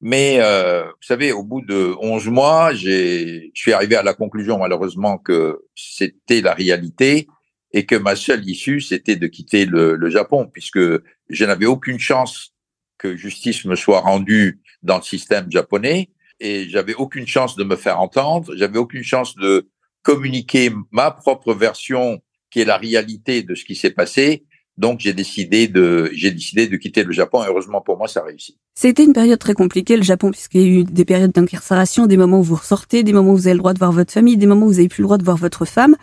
Mais 0.00 0.36
euh, 0.40 0.84
vous 0.84 1.06
savez, 1.06 1.32
au 1.32 1.42
bout 1.42 1.62
de 1.62 1.94
11 2.00 2.28
mois, 2.28 2.74
je 2.74 3.48
suis 3.54 3.72
arrivé 3.72 3.96
à 3.96 4.02
la 4.02 4.14
conclusion 4.14 4.58
malheureusement 4.58 5.18
que 5.18 5.62
c'était 5.74 6.42
la 6.42 6.52
réalité 6.52 7.26
et 7.72 7.86
que 7.86 7.96
ma 7.96 8.14
seule 8.14 8.48
issue, 8.48 8.80
c'était 8.80 9.16
de 9.16 9.26
quitter 9.26 9.64
le, 9.66 9.96
le 9.96 10.10
Japon, 10.10 10.46
puisque 10.52 10.78
je 10.78 11.44
n'avais 11.44 11.66
aucune 11.66 11.98
chance 11.98 12.54
que 12.98 13.16
justice 13.16 13.64
me 13.64 13.76
soit 13.76 14.00
rendue 14.00 14.60
dans 14.82 14.96
le 14.96 15.02
système 15.02 15.50
japonais 15.50 16.10
et 16.38 16.68
j'avais 16.68 16.94
aucune 16.94 17.26
chance 17.26 17.56
de 17.56 17.64
me 17.64 17.76
faire 17.76 18.00
entendre, 18.00 18.54
j'avais 18.56 18.78
aucune 18.78 19.02
chance 19.02 19.34
de 19.36 19.68
communiquer 20.02 20.70
ma 20.90 21.10
propre 21.10 21.54
version 21.54 22.22
qui 22.50 22.60
est 22.60 22.64
la 22.64 22.76
réalité 22.76 23.42
de 23.42 23.54
ce 23.54 23.64
qui 23.64 23.74
s'est 23.74 23.90
passé 23.90 24.44
donc 24.76 25.00
j'ai 25.00 25.12
décidé 25.12 25.68
de 25.68 26.10
j'ai 26.12 26.30
décidé 26.30 26.66
de 26.66 26.76
quitter 26.76 27.04
le 27.04 27.12
Japon. 27.12 27.42
Et 27.44 27.46
heureusement 27.46 27.80
pour 27.80 27.96
moi, 27.96 28.08
ça 28.08 28.20
a 28.20 28.24
réussi. 28.24 28.58
C'était 28.74 29.04
une 29.04 29.12
période 29.12 29.38
très 29.38 29.54
compliquée 29.54 29.96
le 29.96 30.02
Japon 30.02 30.30
puisqu'il 30.30 30.60
y 30.60 30.64
a 30.64 30.66
eu 30.66 30.84
des 30.84 31.04
périodes 31.04 31.32
d'incarcération, 31.32 32.06
des 32.06 32.16
moments 32.16 32.40
où 32.40 32.42
vous 32.42 32.56
ressortez, 32.56 33.02
des 33.02 33.12
moments 33.12 33.32
où 33.32 33.36
vous 33.36 33.46
avez 33.46 33.54
le 33.54 33.60
droit 33.60 33.72
de 33.72 33.78
voir 33.78 33.92
votre 33.92 34.12
famille, 34.12 34.36
des 34.36 34.46
moments 34.46 34.66
où 34.66 34.70
vous 34.70 34.78
avez 34.78 34.88
plus 34.88 35.02
le 35.02 35.06
droit 35.06 35.18
de 35.18 35.24
voir 35.24 35.36
votre 35.36 35.64
femme. 35.64 35.96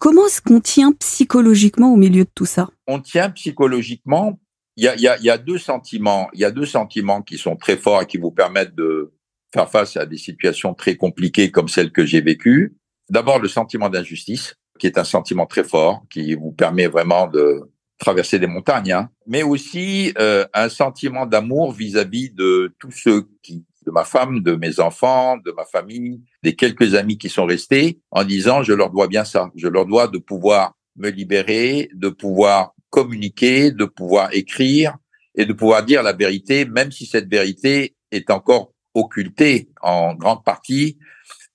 Comment 0.00 0.26
est-ce 0.26 0.40
qu'on 0.40 0.60
tient 0.60 0.92
psychologiquement 0.92 1.92
au 1.92 1.96
milieu 1.96 2.24
de 2.24 2.30
tout 2.34 2.46
ça? 2.46 2.70
On 2.86 3.00
tient 3.00 3.30
psychologiquement. 3.30 4.38
Il 4.76 4.84
y 4.84 4.88
a, 4.88 4.96
il 4.96 5.02
y, 5.02 5.08
a, 5.08 5.18
y 5.20 5.30
a 5.30 5.38
deux 5.38 5.58
sentiments. 5.58 6.28
Il 6.32 6.40
y 6.40 6.44
a 6.44 6.50
deux 6.50 6.66
sentiments 6.66 7.22
qui 7.22 7.38
sont 7.38 7.56
très 7.56 7.76
forts 7.76 8.02
et 8.02 8.06
qui 8.06 8.18
vous 8.18 8.32
permettent 8.32 8.74
de 8.74 9.12
faire 9.52 9.70
face 9.70 9.96
à 9.96 10.04
des 10.04 10.16
situations 10.16 10.74
très 10.74 10.96
compliquées 10.96 11.50
comme 11.50 11.68
celles 11.68 11.92
que 11.92 12.04
j'ai 12.04 12.20
vécues. 12.20 12.76
D'abord 13.08 13.38
le 13.38 13.48
sentiment 13.48 13.88
d'injustice, 13.88 14.56
qui 14.80 14.86
est 14.86 14.98
un 14.98 15.04
sentiment 15.04 15.46
très 15.46 15.62
fort, 15.62 16.02
qui 16.10 16.34
vous 16.34 16.50
permet 16.50 16.88
vraiment 16.88 17.28
de 17.28 17.70
traverser 17.98 18.38
des 18.38 18.46
montagnes, 18.46 18.92
hein, 18.92 19.10
mais 19.26 19.42
aussi 19.42 20.12
euh, 20.18 20.46
un 20.52 20.68
sentiment 20.68 21.26
d'amour 21.26 21.72
vis-à-vis 21.72 22.30
de 22.30 22.74
tous 22.78 22.90
ceux 22.90 23.28
qui, 23.42 23.64
de 23.86 23.90
ma 23.90 24.04
femme, 24.04 24.40
de 24.40 24.56
mes 24.56 24.80
enfants, 24.80 25.36
de 25.38 25.52
ma 25.52 25.64
famille, 25.64 26.22
des 26.42 26.56
quelques 26.56 26.94
amis 26.94 27.18
qui 27.18 27.28
sont 27.28 27.46
restés, 27.46 28.00
en 28.10 28.24
disant 28.24 28.62
je 28.62 28.72
leur 28.72 28.90
dois 28.90 29.06
bien 29.06 29.24
ça, 29.24 29.50
je 29.54 29.68
leur 29.68 29.86
dois 29.86 30.08
de 30.08 30.18
pouvoir 30.18 30.74
me 30.96 31.10
libérer, 31.10 31.88
de 31.94 32.08
pouvoir 32.08 32.74
communiquer, 32.90 33.70
de 33.70 33.84
pouvoir 33.84 34.28
écrire 34.32 34.96
et 35.34 35.46
de 35.46 35.52
pouvoir 35.52 35.84
dire 35.84 36.02
la 36.02 36.12
vérité, 36.12 36.64
même 36.64 36.92
si 36.92 37.06
cette 37.06 37.28
vérité 37.28 37.96
est 38.10 38.30
encore 38.30 38.72
occultée 38.94 39.68
en 39.82 40.14
grande 40.14 40.44
partie 40.44 40.98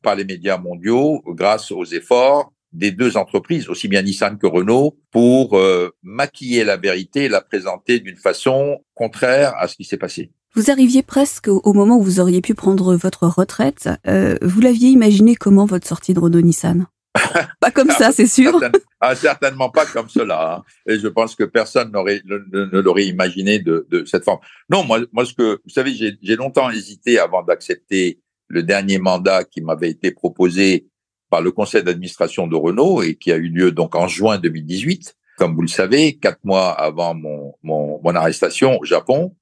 par 0.01 0.15
les 0.15 0.25
médias 0.25 0.57
mondiaux 0.57 1.21
grâce 1.27 1.71
aux 1.71 1.85
efforts 1.85 2.51
des 2.71 2.91
deux 2.91 3.17
entreprises, 3.17 3.69
aussi 3.69 3.87
bien 3.87 4.01
Nissan 4.01 4.37
que 4.37 4.47
Renault, 4.47 4.97
pour 5.11 5.57
euh, 5.57 5.91
maquiller 6.03 6.63
la 6.63 6.77
vérité 6.77 7.25
et 7.25 7.29
la 7.29 7.41
présenter 7.41 7.99
d'une 7.99 8.17
façon 8.17 8.79
contraire 8.93 9.53
à 9.57 9.67
ce 9.67 9.75
qui 9.75 9.83
s'est 9.83 9.97
passé. 9.97 10.31
Vous 10.55 10.71
arriviez 10.71 11.03
presque 11.03 11.47
au 11.47 11.73
moment 11.73 11.97
où 11.97 12.03
vous 12.03 12.19
auriez 12.19 12.41
pu 12.41 12.55
prendre 12.55 12.95
votre 12.95 13.27
retraite. 13.27 13.89
Euh, 14.07 14.37
vous 14.41 14.61
l'aviez 14.61 14.89
imaginé 14.89 15.35
comment 15.35 15.65
votre 15.65 15.87
sortie 15.87 16.13
de 16.13 16.19
Renault 16.19 16.41
Nissan? 16.41 16.87
Pas 17.59 17.71
comme 17.71 17.89
ça, 17.91 18.11
c'est 18.11 18.27
sûr. 18.27 18.59
Ah, 19.01 19.15
certainement 19.15 19.69
pas 19.69 19.85
comme 19.85 20.09
cela. 20.09 20.57
Hein. 20.57 20.63
Et 20.85 20.99
je 20.99 21.07
pense 21.07 21.35
que 21.35 21.43
personne 21.43 21.91
n'aurait 21.91 22.21
ne, 22.25 22.79
l'aurait 22.81 23.05
imaginé 23.05 23.59
de, 23.59 23.87
de, 23.89 24.05
cette 24.05 24.25
forme. 24.25 24.39
Non, 24.69 24.83
moi, 24.83 24.99
moi, 25.13 25.25
ce 25.25 25.33
que 25.33 25.61
vous 25.63 25.69
savez, 25.69 25.93
j'ai 25.93 26.35
longtemps 26.35 26.69
hésité 26.69 27.17
avant 27.17 27.41
d'accepter 27.41 28.19
le 28.47 28.63
dernier 28.63 28.97
mandat 28.97 29.43
qui 29.43 29.61
m'avait 29.61 29.89
été 29.89 30.11
proposé 30.11 30.87
par 31.29 31.41
le 31.41 31.51
conseil 31.51 31.83
d'administration 31.83 32.47
de 32.47 32.55
Renault 32.55 33.01
et 33.01 33.15
qui 33.15 33.31
a 33.31 33.35
eu 33.35 33.49
lieu 33.49 33.71
donc 33.71 33.95
en 33.95 34.07
juin 34.07 34.37
2018, 34.37 35.15
comme 35.37 35.55
vous 35.55 35.61
le 35.61 35.67
savez, 35.67 36.17
quatre 36.17 36.43
mois 36.43 36.71
avant 36.71 37.13
mon, 37.13 37.53
mon, 37.63 37.99
mon 38.03 38.15
arrestation 38.15 38.77
au 38.79 38.85
Japon. 38.85 39.35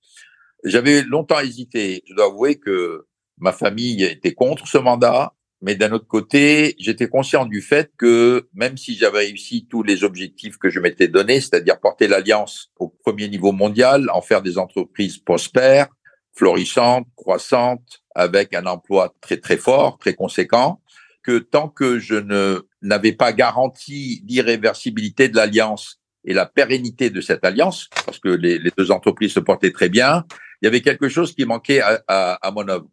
J'avais 0.63 1.03
longtemps 1.03 1.39
hésité. 1.39 2.03
Je 2.07 2.13
dois 2.13 2.25
avouer 2.25 2.55
que 2.55 3.05
ma 3.37 3.51
famille 3.51 4.03
était 4.03 4.33
contre 4.33 4.67
ce 4.67 4.77
mandat, 4.77 5.33
mais 5.61 5.75
d'un 5.75 5.91
autre 5.91 6.07
côté, 6.07 6.75
j'étais 6.77 7.07
conscient 7.07 7.45
du 7.45 7.61
fait 7.61 7.91
que 7.97 8.47
même 8.53 8.77
si 8.77 8.95
j'avais 8.95 9.19
réussi 9.19 9.67
tous 9.69 9.81
les 9.81 10.03
objectifs 10.03 10.57
que 10.57 10.69
je 10.69 10.79
m'étais 10.79 11.07
donnés, 11.07 11.41
c'est-à-dire 11.41 11.79
porter 11.79 12.07
l'alliance 12.07 12.71
au 12.77 12.89
premier 12.89 13.27
niveau 13.27 13.51
mondial, 13.51 14.09
en 14.13 14.21
faire 14.21 14.41
des 14.41 14.57
entreprises 14.57 15.17
prospères, 15.17 15.87
florissantes, 16.33 17.07
croissantes, 17.15 18.03
avec 18.13 18.53
un 18.53 18.65
emploi 18.65 19.15
très 19.21 19.37
très 19.37 19.57
fort, 19.57 19.97
très 19.97 20.13
conséquent, 20.13 20.81
que 21.27 21.39
tant 21.39 21.67
que 21.67 21.99
je 21.99 22.15
ne 22.15 22.61
n'avais 22.81 23.11
pas 23.11 23.33
garanti 23.33 24.23
l'irréversibilité 24.25 25.27
de 25.27 25.35
l'alliance 25.35 25.99
et 26.23 26.33
la 26.33 26.45
pérennité 26.45 27.09
de 27.09 27.19
cette 27.19 27.43
alliance, 27.43 27.89
parce 28.05 28.17
que 28.17 28.29
les, 28.29 28.59
deux 28.77 28.91
entreprises 28.91 29.33
se 29.33 29.41
portaient 29.41 29.73
très 29.73 29.89
bien, 29.89 30.23
il 30.61 30.65
y 30.65 30.67
avait 30.69 30.79
quelque 30.79 31.09
chose 31.09 31.35
qui 31.35 31.43
manquait 31.43 31.81
à, 31.81 32.01
à, 32.07 32.47
à 32.47 32.51
mon 32.51 32.65
œuvre. 32.69 32.87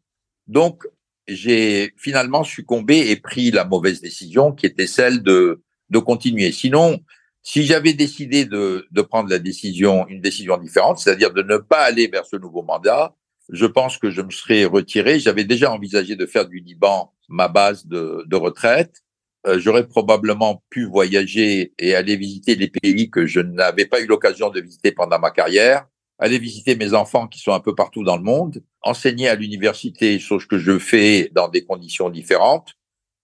Donc, 0.49 0.83
j'ai 1.29 1.95
finalement 1.97 2.43
succombé 2.43 3.09
et 3.11 3.17
pris 3.17 3.53
la 3.53 3.65
mauvaise 3.65 4.01
décision 4.01 4.51
qui 4.51 4.67
était 4.67 4.89
celle 4.89 5.23
de, 5.23 5.63
de 5.91 5.99
continuer. 6.01 6.51
Sinon, 6.51 6.99
si 7.41 7.65
j'avais 7.65 7.93
décidé 7.93 8.47
de, 8.47 8.85
de 8.91 9.03
prendre 9.03 9.31
la 9.31 9.39
décision, 9.39 10.09
une 10.09 10.21
décision 10.21 10.57
différente, 10.57 10.99
c'est-à-dire 10.99 11.33
de 11.33 11.43
ne 11.43 11.59
pas 11.59 11.85
aller 11.85 12.09
vers 12.09 12.27
ce 12.27 12.35
nouveau 12.35 12.65
mandat, 12.65 13.15
je 13.51 13.67
pense 13.67 13.99
que 13.99 14.11
je 14.11 14.23
me 14.23 14.31
serais 14.31 14.65
retiré. 14.65 15.19
J'avais 15.19 15.45
déjà 15.45 15.73
envisagé 15.73 16.17
de 16.17 16.27
faire 16.27 16.47
du 16.47 16.61
Liban 16.61 17.13
ma 17.29 17.49
base 17.49 17.87
de, 17.87 18.25
de 18.27 18.37
retraite. 18.37 19.03
Euh, 19.47 19.59
j'aurais 19.59 19.87
probablement 19.87 20.63
pu 20.71 20.87
voyager 20.87 21.75
et 21.79 21.95
aller 21.95 22.17
visiter 22.17 22.55
les 22.55 22.69
pays 22.69 23.11
que 23.11 23.27
je 23.27 23.41
n'avais 23.41 23.87
pas 23.87 24.01
eu 24.01 24.07
l'occasion 24.07 24.51
de 24.51 24.61
visiter 24.61 24.93
pendant 24.93 25.19
ma 25.19 25.31
carrière, 25.31 25.87
aller 26.19 26.39
visiter 26.39 26.77
mes 26.77 26.95
enfants 26.95 27.27
qui 27.27 27.41
sont 27.41 27.53
un 27.53 27.61
peu 27.61 27.75
partout 27.75 28.05
dans 28.05 28.17
le 28.17 28.23
monde, 28.23 28.63
enseigner 28.83 29.29
à 29.29 29.35
l'université, 29.35 30.19
chose 30.19 30.47
que 30.47 30.59
je 30.59 30.79
fais 30.79 31.31
dans 31.35 31.49
des 31.49 31.65
conditions 31.65 32.09
différentes, 32.09 32.75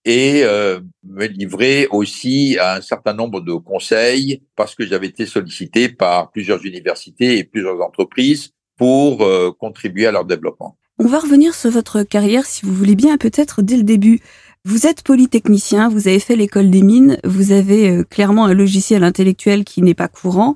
et 0.05 0.41
euh, 0.43 0.79
me 1.03 1.25
livrer 1.25 1.87
aussi 1.89 2.57
à 2.59 2.75
un 2.75 2.81
certain 2.81 3.13
nombre 3.13 3.39
de 3.41 3.53
conseils 3.53 4.43
parce 4.55 4.75
que 4.75 4.85
j'avais 4.85 5.07
été 5.07 5.25
sollicité 5.25 5.89
par 5.89 6.31
plusieurs 6.31 6.65
universités 6.65 7.37
et 7.37 7.43
plusieurs 7.43 7.81
entreprises 7.81 8.51
pour 8.81 9.21
euh, 9.21 9.51
contribuer 9.51 10.07
à 10.07 10.11
leur 10.11 10.25
développement. 10.25 10.75
On 10.97 11.05
va 11.05 11.19
revenir 11.19 11.53
sur 11.53 11.69
votre 11.69 12.01
carrière, 12.01 12.47
si 12.47 12.65
vous 12.65 12.73
voulez 12.73 12.95
bien, 12.95 13.15
peut-être 13.19 13.61
dès 13.61 13.77
le 13.77 13.83
début. 13.83 14.21
Vous 14.65 14.87
êtes 14.87 15.03
polytechnicien, 15.03 15.87
vous 15.87 16.07
avez 16.07 16.17
fait 16.17 16.35
l'école 16.35 16.71
des 16.71 16.81
mines, 16.81 17.19
vous 17.23 17.51
avez 17.51 17.91
euh, 17.91 18.03
clairement 18.03 18.45
un 18.45 18.55
logiciel 18.55 19.03
intellectuel 19.03 19.65
qui 19.65 19.83
n'est 19.83 19.93
pas 19.93 20.07
courant. 20.07 20.55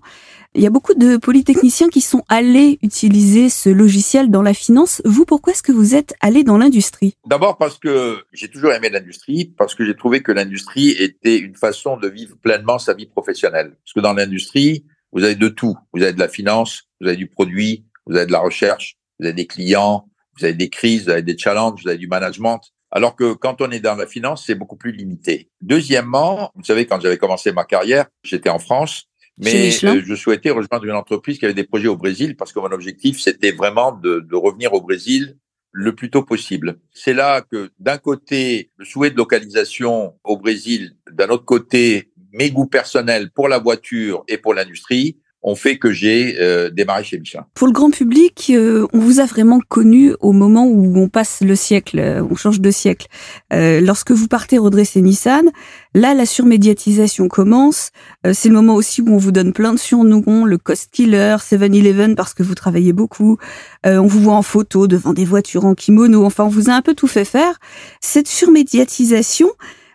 Il 0.55 0.63
y 0.63 0.65
a 0.65 0.71
beaucoup 0.71 0.95
de 0.95 1.17
polytechniciens 1.17 1.89
qui 1.89 2.01
sont 2.01 2.23
allés 2.27 2.79
utiliser 2.81 3.49
ce 3.49 3.69
logiciel 3.69 4.31
dans 4.31 4.41
la 4.41 4.55
finance. 4.55 5.03
Vous, 5.05 5.25
pourquoi 5.25 5.53
est-ce 5.53 5.61
que 5.61 5.71
vous 5.71 5.93
êtes 5.93 6.15
allé 6.19 6.43
dans 6.43 6.57
l'industrie? 6.57 7.13
D'abord 7.27 7.59
parce 7.59 7.77
que 7.77 8.23
j'ai 8.33 8.49
toujours 8.49 8.71
aimé 8.71 8.89
l'industrie, 8.89 9.53
parce 9.55 9.75
que 9.75 9.85
j'ai 9.85 9.95
trouvé 9.95 10.23
que 10.23 10.31
l'industrie 10.31 10.89
était 10.97 11.37
une 11.37 11.55
façon 11.55 11.97
de 11.97 12.07
vivre 12.07 12.37
pleinement 12.41 12.79
sa 12.79 12.95
vie 12.95 13.05
professionnelle. 13.05 13.75
Parce 13.83 13.93
que 13.93 13.99
dans 13.99 14.13
l'industrie, 14.13 14.83
vous 15.11 15.23
avez 15.23 15.35
de 15.35 15.47
tout. 15.47 15.75
Vous 15.93 16.01
avez 16.01 16.13
de 16.13 16.19
la 16.19 16.27
finance, 16.27 16.89
vous 16.99 17.07
avez 17.07 17.17
du 17.17 17.27
produit, 17.27 17.85
vous 18.05 18.15
avez 18.15 18.25
de 18.25 18.31
la 18.31 18.39
recherche, 18.39 18.97
vous 19.19 19.25
avez 19.25 19.33
des 19.33 19.47
clients, 19.47 20.07
vous 20.37 20.45
avez 20.45 20.53
des 20.53 20.69
crises, 20.69 21.05
vous 21.05 21.11
avez 21.11 21.21
des 21.21 21.37
challenges, 21.37 21.81
vous 21.83 21.89
avez 21.89 21.97
du 21.97 22.07
management. 22.07 22.61
Alors 22.91 23.15
que 23.15 23.33
quand 23.33 23.61
on 23.61 23.71
est 23.71 23.79
dans 23.79 23.95
la 23.95 24.07
finance, 24.07 24.45
c'est 24.45 24.55
beaucoup 24.55 24.77
plus 24.77 24.91
limité. 24.91 25.49
Deuxièmement, 25.61 26.51
vous 26.55 26.63
savez, 26.63 26.85
quand 26.85 26.99
j'avais 26.99 27.17
commencé 27.17 27.51
ma 27.51 27.65
carrière, 27.65 28.05
j'étais 28.23 28.49
en 28.49 28.59
France, 28.59 29.09
mais 29.37 29.69
euh, 29.83 30.01
je 30.05 30.15
souhaitais 30.15 30.49
rejoindre 30.49 30.85
une 30.85 30.93
entreprise 30.93 31.37
qui 31.39 31.45
avait 31.45 31.53
des 31.53 31.65
projets 31.65 31.89
au 31.89 31.97
Brésil 31.97 32.37
parce 32.37 32.53
que 32.53 32.59
mon 32.59 32.71
objectif, 32.71 33.19
c'était 33.19 33.51
vraiment 33.51 33.91
de, 33.91 34.19
de, 34.19 34.35
revenir 34.35 34.73
au 34.73 34.81
Brésil 34.81 35.37
le 35.71 35.93
plus 35.93 36.09
tôt 36.09 36.23
possible. 36.23 36.79
C'est 36.93 37.13
là 37.13 37.41
que 37.41 37.69
d'un 37.79 37.97
côté, 37.97 38.71
le 38.77 38.85
souhait 38.85 39.11
de 39.11 39.17
localisation 39.17 40.17
au 40.23 40.37
Brésil, 40.37 40.95
d'un 41.11 41.27
autre 41.27 41.43
côté, 41.43 42.13
mes 42.31 42.49
goûts 42.49 42.67
personnels 42.67 43.29
pour 43.31 43.49
la 43.49 43.59
voiture 43.59 44.23
et 44.29 44.37
pour 44.37 44.53
l'industrie, 44.53 45.17
ont 45.45 45.55
fait 45.55 45.77
que 45.77 45.91
j'ai 45.91 46.37
euh, 46.39 46.71
démarré 46.71 47.03
chez 47.03 47.19
Michelin. 47.19 47.45
Pour 47.53 47.67
le 47.67 47.73
grand 47.73 47.91
public, 47.91 48.47
euh, 48.49 48.87
on 48.93 48.99
vous 48.99 49.19
a 49.19 49.25
vraiment 49.25 49.59
connu 49.69 50.15
au 50.19 50.31
moment 50.31 50.65
où 50.65 50.97
on 50.97 51.07
passe 51.07 51.41
le 51.41 51.55
siècle, 51.55 51.99
euh, 51.99 52.23
on 52.29 52.35
change 52.35 52.59
de 52.59 52.71
siècle. 52.71 53.07
lorsque 53.51 54.11
vous 54.11 54.27
partez 54.27 54.57
redresser 54.57 55.01
Nissan, 55.01 55.51
là, 55.93 56.13
la 56.15 56.25
surmédiatisation 56.25 57.27
commence. 57.27 57.91
c'est 58.33 58.49
le 58.49 58.55
moment 58.55 58.73
aussi 58.73 59.01
où 59.01 59.09
on 59.09 59.17
vous 59.17 59.31
donne 59.31 59.53
plein 59.53 59.73
de 59.73 59.79
surnoms, 59.79 60.45
le 60.45 60.57
Cost 60.57 60.89
Killer, 60.91 61.37
7-Eleven 61.39 62.15
parce 62.15 62.33
que 62.33 62.43
vous 62.43 62.55
travaillez 62.55 62.91
beaucoup. 62.91 63.37
on 63.85 64.07
vous 64.07 64.21
voit 64.21 64.33
en 64.33 64.41
photo 64.41 64.87
devant 64.87 65.13
des 65.13 65.25
voitures 65.25 65.65
en 65.65 65.75
kimono. 65.75 66.25
Enfin, 66.25 66.45
on 66.45 66.49
vous 66.49 66.69
a 66.69 66.73
un 66.73 66.81
peu 66.81 66.95
tout 66.95 67.07
fait 67.07 67.25
faire. 67.25 67.59
Cette 68.01 68.27
surmédiatisation, 68.27 69.49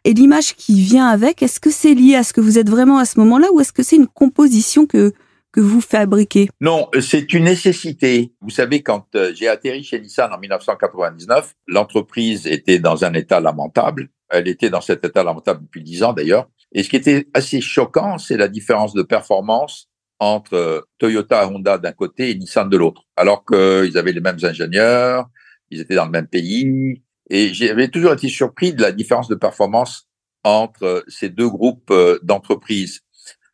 et 0.04 0.14
l'image 0.14 0.54
qui 0.56 0.80
vient 0.80 1.08
avec, 1.08 1.42
est-ce 1.42 1.60
que 1.60 1.70
c'est 1.70 1.94
lié 1.94 2.14
à 2.14 2.22
ce 2.22 2.32
que 2.32 2.40
vous 2.40 2.58
êtes 2.58 2.70
vraiment 2.70 2.98
à 2.98 3.04
ce 3.04 3.18
moment-là 3.20 3.48
ou 3.52 3.60
est-ce 3.60 3.72
que 3.72 3.82
c'est 3.82 3.96
une 3.96 4.06
composition 4.06 4.86
que 4.86 5.12
vous 5.60 5.80
fabriquez 5.80 6.48
Non, 6.60 6.88
c'est 7.00 7.32
une 7.32 7.44
nécessité. 7.44 8.32
Vous 8.40 8.50
savez, 8.50 8.82
quand 8.82 9.06
euh, 9.14 9.32
j'ai 9.34 9.48
atterri 9.48 9.84
chez 9.84 10.00
Nissan 10.00 10.32
en 10.32 10.38
1999, 10.38 11.54
l'entreprise 11.68 12.46
était 12.46 12.78
dans 12.78 13.04
un 13.04 13.14
état 13.14 13.40
lamentable. 13.40 14.08
Elle 14.28 14.48
était 14.48 14.70
dans 14.70 14.80
cet 14.80 15.04
état 15.04 15.22
lamentable 15.22 15.62
depuis 15.62 15.82
dix 15.82 16.02
ans 16.02 16.12
d'ailleurs. 16.12 16.48
Et 16.72 16.82
ce 16.82 16.88
qui 16.88 16.96
était 16.96 17.28
assez 17.34 17.60
choquant, 17.60 18.18
c'est 18.18 18.36
la 18.36 18.48
différence 18.48 18.94
de 18.94 19.02
performance 19.02 19.88
entre 20.18 20.54
euh, 20.54 20.80
Toyota 20.98 21.48
Honda 21.48 21.78
d'un 21.78 21.92
côté 21.92 22.30
et 22.30 22.34
Nissan 22.34 22.68
de 22.68 22.76
l'autre. 22.76 23.02
Alors 23.16 23.44
qu'ils 23.44 23.96
avaient 23.98 24.12
les 24.12 24.20
mêmes 24.20 24.38
ingénieurs, 24.42 25.28
ils 25.70 25.80
étaient 25.80 25.94
dans 25.94 26.06
le 26.06 26.10
même 26.10 26.28
pays. 26.28 27.02
Et 27.28 27.54
j'avais 27.54 27.88
toujours 27.88 28.12
été 28.12 28.28
surpris 28.28 28.72
de 28.72 28.82
la 28.82 28.92
différence 28.92 29.28
de 29.28 29.34
performance 29.34 30.08
entre 30.42 30.84
euh, 30.84 31.02
ces 31.08 31.28
deux 31.28 31.48
groupes 31.48 31.92
d'entreprises. 32.22 33.00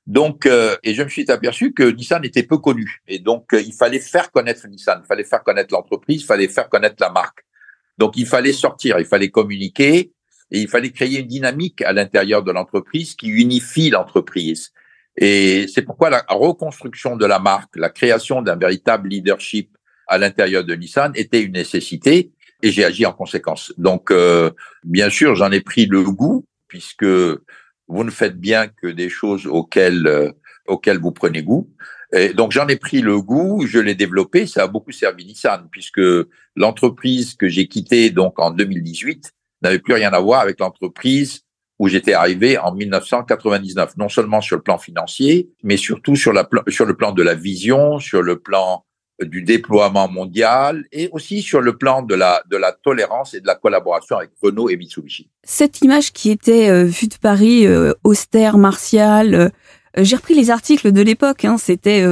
Donc, 0.06 0.46
euh, 0.46 0.76
et 0.84 0.94
je 0.94 1.02
me 1.02 1.08
suis 1.08 1.28
aperçu 1.30 1.72
que 1.72 1.82
Nissan 1.82 2.24
était 2.24 2.44
peu 2.44 2.58
connu. 2.58 3.02
Et 3.08 3.18
donc, 3.18 3.52
euh, 3.52 3.60
il 3.60 3.72
fallait 3.72 3.98
faire 3.98 4.30
connaître 4.30 4.66
Nissan, 4.68 5.00
il 5.02 5.06
fallait 5.06 5.24
faire 5.24 5.42
connaître 5.42 5.74
l'entreprise, 5.74 6.22
il 6.22 6.24
fallait 6.24 6.48
faire 6.48 6.68
connaître 6.68 6.96
la 7.00 7.10
marque. 7.10 7.44
Donc, 7.98 8.16
il 8.16 8.26
fallait 8.26 8.52
sortir, 8.52 8.98
il 9.00 9.06
fallait 9.06 9.30
communiquer 9.30 10.12
et 10.52 10.60
il 10.60 10.68
fallait 10.68 10.90
créer 10.92 11.20
une 11.20 11.26
dynamique 11.26 11.82
à 11.82 11.92
l'intérieur 11.92 12.44
de 12.44 12.52
l'entreprise 12.52 13.16
qui 13.16 13.28
unifie 13.28 13.90
l'entreprise. 13.90 14.72
Et 15.16 15.66
c'est 15.72 15.82
pourquoi 15.82 16.10
la 16.10 16.24
reconstruction 16.28 17.16
de 17.16 17.26
la 17.26 17.40
marque, 17.40 17.74
la 17.76 17.88
création 17.88 18.42
d'un 18.42 18.56
véritable 18.56 19.08
leadership 19.08 19.76
à 20.06 20.18
l'intérieur 20.18 20.62
de 20.62 20.74
Nissan 20.74 21.10
était 21.14 21.42
une 21.42 21.52
nécessité 21.52 22.30
et 22.62 22.70
j'ai 22.70 22.84
agi 22.84 23.06
en 23.06 23.12
conséquence. 23.12 23.72
Donc, 23.76 24.10
euh, 24.10 24.50
bien 24.84 25.10
sûr, 25.10 25.34
j'en 25.34 25.50
ai 25.50 25.60
pris 25.60 25.86
le 25.86 26.02
goût 26.04 26.46
puisque 26.68 27.06
vous 27.88 28.04
ne 28.04 28.10
faites 28.10 28.38
bien 28.38 28.68
que 28.68 28.86
des 28.86 29.08
choses 29.08 29.46
auxquelles, 29.46 30.06
euh, 30.06 30.32
auxquelles 30.66 30.98
vous 30.98 31.12
prenez 31.12 31.42
goût. 31.42 31.70
Et 32.12 32.32
donc 32.32 32.52
j'en 32.52 32.68
ai 32.68 32.76
pris 32.76 33.00
le 33.00 33.20
goût, 33.20 33.64
je 33.66 33.78
l'ai 33.78 33.94
développé, 33.94 34.46
ça 34.46 34.62
a 34.62 34.66
beaucoup 34.68 34.92
servi 34.92 35.26
Nissan 35.26 35.68
puisque 35.70 36.00
l'entreprise 36.54 37.34
que 37.34 37.48
j'ai 37.48 37.66
quittée 37.66 38.10
donc 38.10 38.38
en 38.38 38.52
2018 38.52 39.32
n'avait 39.62 39.80
plus 39.80 39.94
rien 39.94 40.12
à 40.12 40.20
voir 40.20 40.40
avec 40.40 40.60
l'entreprise 40.60 41.42
où 41.78 41.88
j'étais 41.88 42.14
arrivé 42.14 42.56
en 42.58 42.72
1999, 42.72 43.96
non 43.98 44.08
seulement 44.08 44.40
sur 44.40 44.56
le 44.56 44.62
plan 44.62 44.78
financier, 44.78 45.50
mais 45.62 45.76
surtout 45.76 46.16
sur, 46.16 46.32
le 46.32 46.94
plan 46.94 47.12
de 47.12 47.22
la 47.22 47.34
vision, 47.34 47.98
sur 47.98 48.22
le 48.22 48.38
plan 48.38 48.85
du 49.22 49.42
déploiement 49.42 50.08
mondial 50.08 50.84
et 50.92 51.08
aussi 51.12 51.40
sur 51.42 51.60
le 51.60 51.76
plan 51.76 52.02
de 52.02 52.14
la, 52.14 52.42
de 52.50 52.56
la 52.56 52.72
tolérance 52.72 53.34
et 53.34 53.40
de 53.40 53.46
la 53.46 53.54
collaboration 53.54 54.16
avec 54.16 54.30
Renault 54.42 54.68
et 54.68 54.76
Mitsubishi. 54.76 55.30
Cette 55.42 55.80
image 55.80 56.12
qui 56.12 56.30
était 56.30 56.68
euh, 56.68 56.84
vue 56.84 57.06
de 57.06 57.16
Paris, 57.20 57.66
euh, 57.66 57.94
austère, 58.04 58.58
martiale, 58.58 59.34
euh, 59.34 59.48
j'ai 59.96 60.16
repris 60.16 60.34
les 60.34 60.50
articles 60.50 60.92
de 60.92 61.00
l'époque, 61.00 61.46
hein, 61.46 61.56
c'était, 61.56 62.04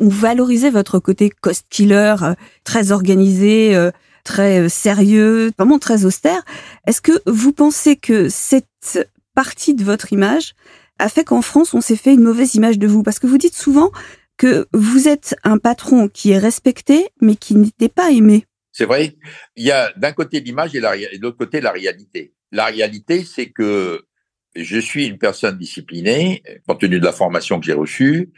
on 0.00 0.08
valorisait 0.08 0.70
votre 0.70 0.98
côté 0.98 1.30
cost 1.30 1.66
killer, 1.70 2.16
très 2.64 2.90
organisé, 2.90 3.76
très 4.24 4.68
sérieux, 4.68 5.52
vraiment 5.56 5.78
très 5.78 6.04
austère. 6.04 6.42
Est-ce 6.88 7.00
que 7.00 7.12
vous 7.26 7.52
pensez 7.52 7.94
que 7.94 8.28
cette 8.28 9.08
partie 9.36 9.74
de 9.74 9.84
votre 9.84 10.12
image 10.12 10.56
a 10.98 11.08
fait 11.08 11.22
qu'en 11.22 11.40
France, 11.40 11.74
on 11.74 11.80
s'est 11.80 11.94
fait 11.94 12.12
une 12.12 12.24
mauvaise 12.24 12.56
image 12.56 12.76
de 12.76 12.88
vous? 12.88 13.04
Parce 13.04 13.20
que 13.20 13.28
vous 13.28 13.38
dites 13.38 13.54
souvent, 13.54 13.92
que 14.38 14.66
vous 14.72 15.08
êtes 15.08 15.36
un 15.44 15.58
patron 15.58 16.08
qui 16.08 16.30
est 16.30 16.38
respecté, 16.38 17.08
mais 17.20 17.36
qui 17.36 17.54
n'était 17.54 17.88
pas 17.88 18.10
aimé. 18.10 18.46
C'est 18.72 18.86
vrai. 18.86 19.16
Il 19.56 19.66
y 19.66 19.72
a 19.72 19.92
d'un 19.96 20.12
côté 20.12 20.40
l'image 20.40 20.74
et, 20.74 20.80
de 20.80 21.20
l'autre 21.20 21.36
côté 21.36 21.60
la 21.60 21.72
réalité. 21.72 22.32
La 22.52 22.66
réalité, 22.66 23.24
c'est 23.24 23.50
que 23.50 24.06
je 24.54 24.78
suis 24.78 25.06
une 25.06 25.18
personne 25.18 25.58
disciplinée, 25.58 26.42
compte 26.66 26.80
tenu 26.80 27.00
de 27.00 27.04
la 27.04 27.12
formation 27.12 27.60
que 27.60 27.66
j'ai 27.66 27.72
reçue. 27.72 28.32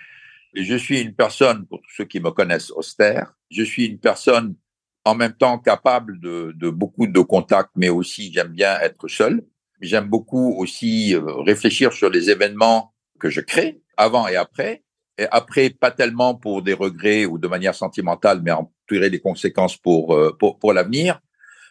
Je 0.54 0.74
suis 0.74 1.00
une 1.00 1.14
personne, 1.14 1.66
pour 1.66 1.80
tous 1.80 1.94
ceux 1.96 2.04
qui 2.06 2.18
me 2.18 2.30
connaissent, 2.30 2.70
austère. 2.72 3.34
Je 3.50 3.62
suis 3.62 3.86
une 3.86 3.98
personne 3.98 4.56
en 5.04 5.14
même 5.14 5.34
temps 5.34 5.58
capable 5.58 6.18
de, 6.20 6.52
de 6.56 6.70
beaucoup 6.70 7.06
de 7.06 7.20
contacts, 7.20 7.70
mais 7.76 7.88
aussi 7.88 8.32
j'aime 8.32 8.52
bien 8.52 8.80
être 8.80 9.08
seul. 9.08 9.42
J'aime 9.80 10.08
beaucoup 10.08 10.54
aussi 10.58 11.14
euh, 11.14 11.20
réfléchir 11.42 11.92
sur 11.92 12.10
les 12.10 12.30
événements 12.30 12.94
que 13.18 13.30
je 13.30 13.40
crée, 13.40 13.82
avant 13.96 14.26
et 14.28 14.36
après. 14.36 14.82
Et 15.20 15.26
après, 15.30 15.68
pas 15.68 15.90
tellement 15.90 16.34
pour 16.34 16.62
des 16.62 16.72
regrets 16.72 17.26
ou 17.26 17.36
de 17.36 17.46
manière 17.46 17.74
sentimentale, 17.74 18.40
mais 18.42 18.52
en 18.52 18.72
tirer 18.88 19.10
les 19.10 19.20
conséquences 19.20 19.76
pour, 19.76 20.14
euh, 20.14 20.34
pour, 20.38 20.58
pour 20.58 20.72
l'avenir. 20.72 21.20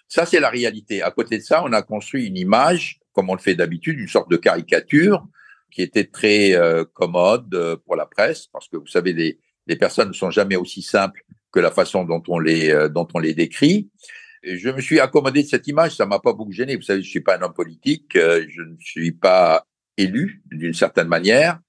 Ça, 0.07 0.27
c'est 0.27 0.39
la 0.39 0.51
réalité. 0.51 1.01
À 1.01 1.09
côté 1.09 1.39
de 1.39 1.43
ça, 1.43 1.63
on 1.65 1.73
a 1.73 1.81
construit 1.81 2.27
une 2.27 2.37
image, 2.37 2.99
comme 3.11 3.27
on 3.27 3.33
le 3.33 3.41
fait 3.41 3.55
d'habitude, 3.55 3.99
une 3.99 4.07
sorte 4.07 4.29
de 4.29 4.37
caricature 4.37 5.25
qui 5.71 5.81
était 5.81 6.05
très 6.05 6.53
euh, 6.53 6.85
commode 6.93 7.55
euh, 7.55 7.75
pour 7.87 7.95
la 7.95 8.05
presse, 8.05 8.45
parce 8.53 8.67
que 8.67 8.77
vous 8.77 8.85
savez, 8.85 9.13
les, 9.13 9.39
les 9.65 9.75
personnes 9.75 10.09
ne 10.09 10.13
sont 10.13 10.29
jamais 10.29 10.55
aussi 10.55 10.83
simples 10.83 11.23
que 11.51 11.59
la 11.59 11.71
façon 11.71 12.03
dont 12.03 12.21
on 12.27 12.37
les, 12.37 12.87
dont 12.91 13.07
on 13.15 13.19
les 13.19 13.33
décrit. 13.33 13.89
Je 14.43 14.69
me 14.69 14.79
suis 14.79 14.99
accommodé 14.99 15.41
de 15.41 15.47
cette 15.47 15.65
image, 15.65 15.95
ça 15.95 16.05
m'a 16.05 16.19
pas 16.19 16.33
beaucoup 16.33 16.51
gêné. 16.51 16.75
Vous 16.75 16.83
savez, 16.83 17.01
je 17.01 17.09
suis 17.09 17.21
pas 17.21 17.39
un 17.39 17.41
homme 17.41 17.55
politique, 17.55 18.11
je 18.13 18.61
ne 18.61 18.77
suis 18.79 19.11
pas 19.11 19.65
élu 19.97 20.43
d'une 20.51 20.75
certaine 20.75 21.07
manière. 21.07 21.59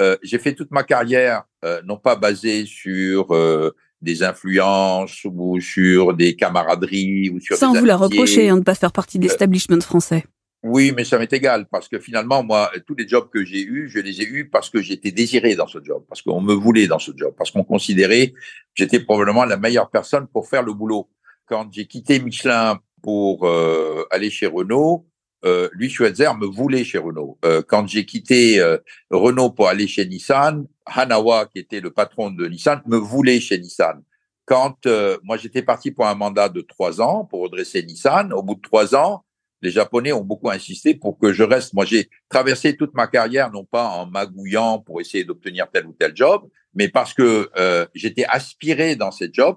Euh, 0.00 0.16
j'ai 0.22 0.38
fait 0.38 0.54
toute 0.54 0.70
ma 0.70 0.84
carrière, 0.84 1.44
euh, 1.64 1.82
non 1.84 1.96
pas 1.96 2.16
basée 2.16 2.66
sur 2.66 3.34
euh, 3.34 3.74
des 4.00 4.22
influences 4.22 5.24
ou 5.24 5.60
sur 5.60 6.14
des 6.14 6.36
camaraderies 6.36 7.30
ou 7.30 7.40
sur 7.40 7.56
Sans 7.56 7.72
des 7.72 7.80
vous 7.80 7.84
la 7.84 7.96
reprocher 7.96 8.48
hein, 8.48 8.54
de 8.54 8.60
ne 8.60 8.64
pas 8.64 8.76
faire 8.76 8.92
partie 8.92 9.18
de 9.18 9.24
l'establishment 9.24 9.80
français. 9.80 10.24
Oui, 10.64 10.92
mais 10.94 11.04
ça 11.04 11.18
m'est 11.18 11.32
égal 11.32 11.66
parce 11.70 11.88
que 11.88 11.98
finalement, 11.98 12.42
moi, 12.42 12.70
tous 12.86 12.94
les 12.96 13.06
jobs 13.06 13.28
que 13.30 13.44
j'ai 13.44 13.62
eus, 13.62 13.88
je 13.88 14.00
les 14.00 14.22
ai 14.22 14.24
eus 14.24 14.48
parce 14.48 14.70
que 14.70 14.82
j'étais 14.82 15.12
désiré 15.12 15.54
dans 15.54 15.68
ce 15.68 15.78
job, 15.82 16.04
parce 16.08 16.20
qu'on 16.22 16.40
me 16.40 16.52
voulait 16.52 16.88
dans 16.88 16.98
ce 16.98 17.12
job, 17.16 17.34
parce 17.38 17.50
qu'on 17.50 17.62
considérait 17.62 18.30
que 18.30 18.36
j'étais 18.74 19.00
probablement 19.00 19.44
la 19.44 19.56
meilleure 19.56 19.88
personne 19.88 20.26
pour 20.26 20.48
faire 20.48 20.64
le 20.64 20.72
boulot. 20.72 21.08
Quand 21.46 21.68
j'ai 21.72 21.86
quitté 21.86 22.18
Michelin 22.18 22.80
pour 23.02 23.46
euh, 23.46 24.04
aller 24.10 24.30
chez 24.30 24.46
Renault, 24.46 25.07
euh, 25.44 25.68
lui, 25.72 25.88
Schweitzer, 25.88 26.34
me 26.36 26.46
voulait 26.46 26.84
chez 26.84 26.98
Renault. 26.98 27.38
Euh, 27.44 27.62
quand 27.66 27.86
j'ai 27.86 28.04
quitté 28.04 28.60
euh, 28.60 28.78
Renault 29.10 29.50
pour 29.50 29.68
aller 29.68 29.86
chez 29.86 30.06
Nissan, 30.06 30.66
Hanawa, 30.86 31.46
qui 31.46 31.58
était 31.58 31.80
le 31.80 31.90
patron 31.90 32.30
de 32.30 32.46
Nissan, 32.46 32.82
me 32.86 32.96
voulait 32.96 33.40
chez 33.40 33.58
Nissan. 33.58 34.02
Quand 34.44 34.86
euh, 34.86 35.18
moi 35.22 35.36
j'étais 35.36 35.62
parti 35.62 35.90
pour 35.90 36.06
un 36.06 36.14
mandat 36.14 36.48
de 36.48 36.62
trois 36.62 37.00
ans 37.00 37.24
pour 37.24 37.42
redresser 37.42 37.82
Nissan, 37.82 38.32
au 38.32 38.42
bout 38.42 38.54
de 38.54 38.62
trois 38.62 38.94
ans, 38.94 39.24
les 39.62 39.70
Japonais 39.70 40.12
ont 40.12 40.24
beaucoup 40.24 40.50
insisté 40.50 40.94
pour 40.94 41.18
que 41.18 41.32
je 41.32 41.42
reste. 41.42 41.74
Moi, 41.74 41.84
j'ai 41.84 42.08
traversé 42.28 42.76
toute 42.76 42.94
ma 42.94 43.06
carrière, 43.06 43.50
non 43.50 43.64
pas 43.64 43.88
en 43.88 44.06
magouillant 44.06 44.78
pour 44.78 45.00
essayer 45.00 45.24
d'obtenir 45.24 45.68
tel 45.72 45.86
ou 45.86 45.92
tel 45.92 46.12
job, 46.14 46.48
mais 46.74 46.88
parce 46.88 47.12
que 47.12 47.50
euh, 47.56 47.86
j'étais 47.94 48.24
aspiré 48.24 48.94
dans 48.94 49.10
ces 49.10 49.30
jobs, 49.32 49.56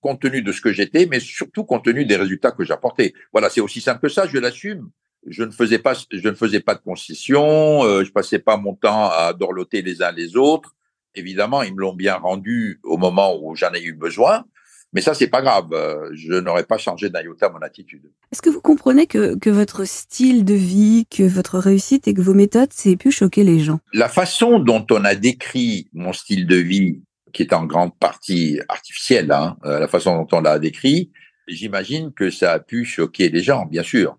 compte 0.00 0.20
tenu 0.20 0.42
de 0.42 0.52
ce 0.52 0.60
que 0.60 0.72
j'étais, 0.72 1.06
mais 1.06 1.20
surtout 1.20 1.64
compte 1.64 1.84
tenu 1.84 2.04
des 2.04 2.16
résultats 2.16 2.52
que 2.52 2.64
j'apportais. 2.64 3.14
Voilà, 3.32 3.50
c'est 3.50 3.60
aussi 3.60 3.80
simple 3.80 4.00
que 4.00 4.08
ça, 4.08 4.26
je 4.26 4.38
l'assume. 4.38 4.90
Je 5.26 5.42
ne 5.42 5.50
faisais 5.50 5.78
pas, 5.78 5.94
je 6.10 6.28
ne 6.28 6.34
faisais 6.34 6.60
pas 6.60 6.74
de 6.74 6.80
concessions, 6.80 7.84
euh, 7.84 8.04
je 8.04 8.12
passais 8.12 8.38
pas 8.38 8.56
mon 8.56 8.74
temps 8.74 9.10
à 9.10 9.32
dorloter 9.32 9.80
les 9.80 10.02
uns 10.02 10.12
les 10.12 10.36
autres. 10.36 10.74
Évidemment, 11.14 11.62
ils 11.62 11.74
me 11.74 11.80
l'ont 11.80 11.94
bien 11.94 12.16
rendu 12.16 12.80
au 12.82 12.98
moment 12.98 13.38
où 13.40 13.54
j'en 13.54 13.72
ai 13.72 13.82
eu 13.82 13.94
besoin. 13.94 14.44
Mais 14.92 15.00
ça, 15.00 15.12
c'est 15.12 15.28
pas 15.28 15.42
grave. 15.42 15.68
Euh, 15.72 16.10
Je 16.14 16.34
n'aurais 16.34 16.64
pas 16.64 16.78
changé 16.78 17.10
d'un 17.10 17.22
iota 17.22 17.48
mon 17.48 17.58
attitude. 17.58 18.10
Est-ce 18.32 18.42
que 18.42 18.50
vous 18.50 18.60
comprenez 18.60 19.06
que, 19.06 19.36
que 19.36 19.50
votre 19.50 19.84
style 19.84 20.44
de 20.44 20.54
vie, 20.54 21.06
que 21.10 21.24
votre 21.24 21.58
réussite 21.58 22.06
et 22.06 22.14
que 22.14 22.20
vos 22.20 22.34
méthodes, 22.34 22.72
c'est 22.72 22.96
pu 22.96 23.10
choquer 23.10 23.42
les 23.44 23.58
gens? 23.58 23.80
La 23.92 24.08
façon 24.08 24.60
dont 24.60 24.86
on 24.90 25.04
a 25.04 25.14
décrit 25.16 25.88
mon 25.94 26.12
style 26.12 26.46
de 26.46 26.56
vie, 26.56 27.02
qui 27.34 27.42
est 27.42 27.52
en 27.52 27.66
grande 27.66 27.98
partie 27.98 28.60
artificielle, 28.68 29.30
hein, 29.32 29.58
euh, 29.64 29.80
la 29.80 29.88
façon 29.88 30.16
dont 30.16 30.36
on 30.38 30.40
l'a 30.40 30.58
décrit, 30.58 31.10
j'imagine 31.48 32.12
que 32.14 32.30
ça 32.30 32.52
a 32.52 32.60
pu 32.60 32.84
choquer 32.84 33.28
les 33.28 33.42
gens, 33.42 33.66
bien 33.66 33.82
sûr. 33.82 34.16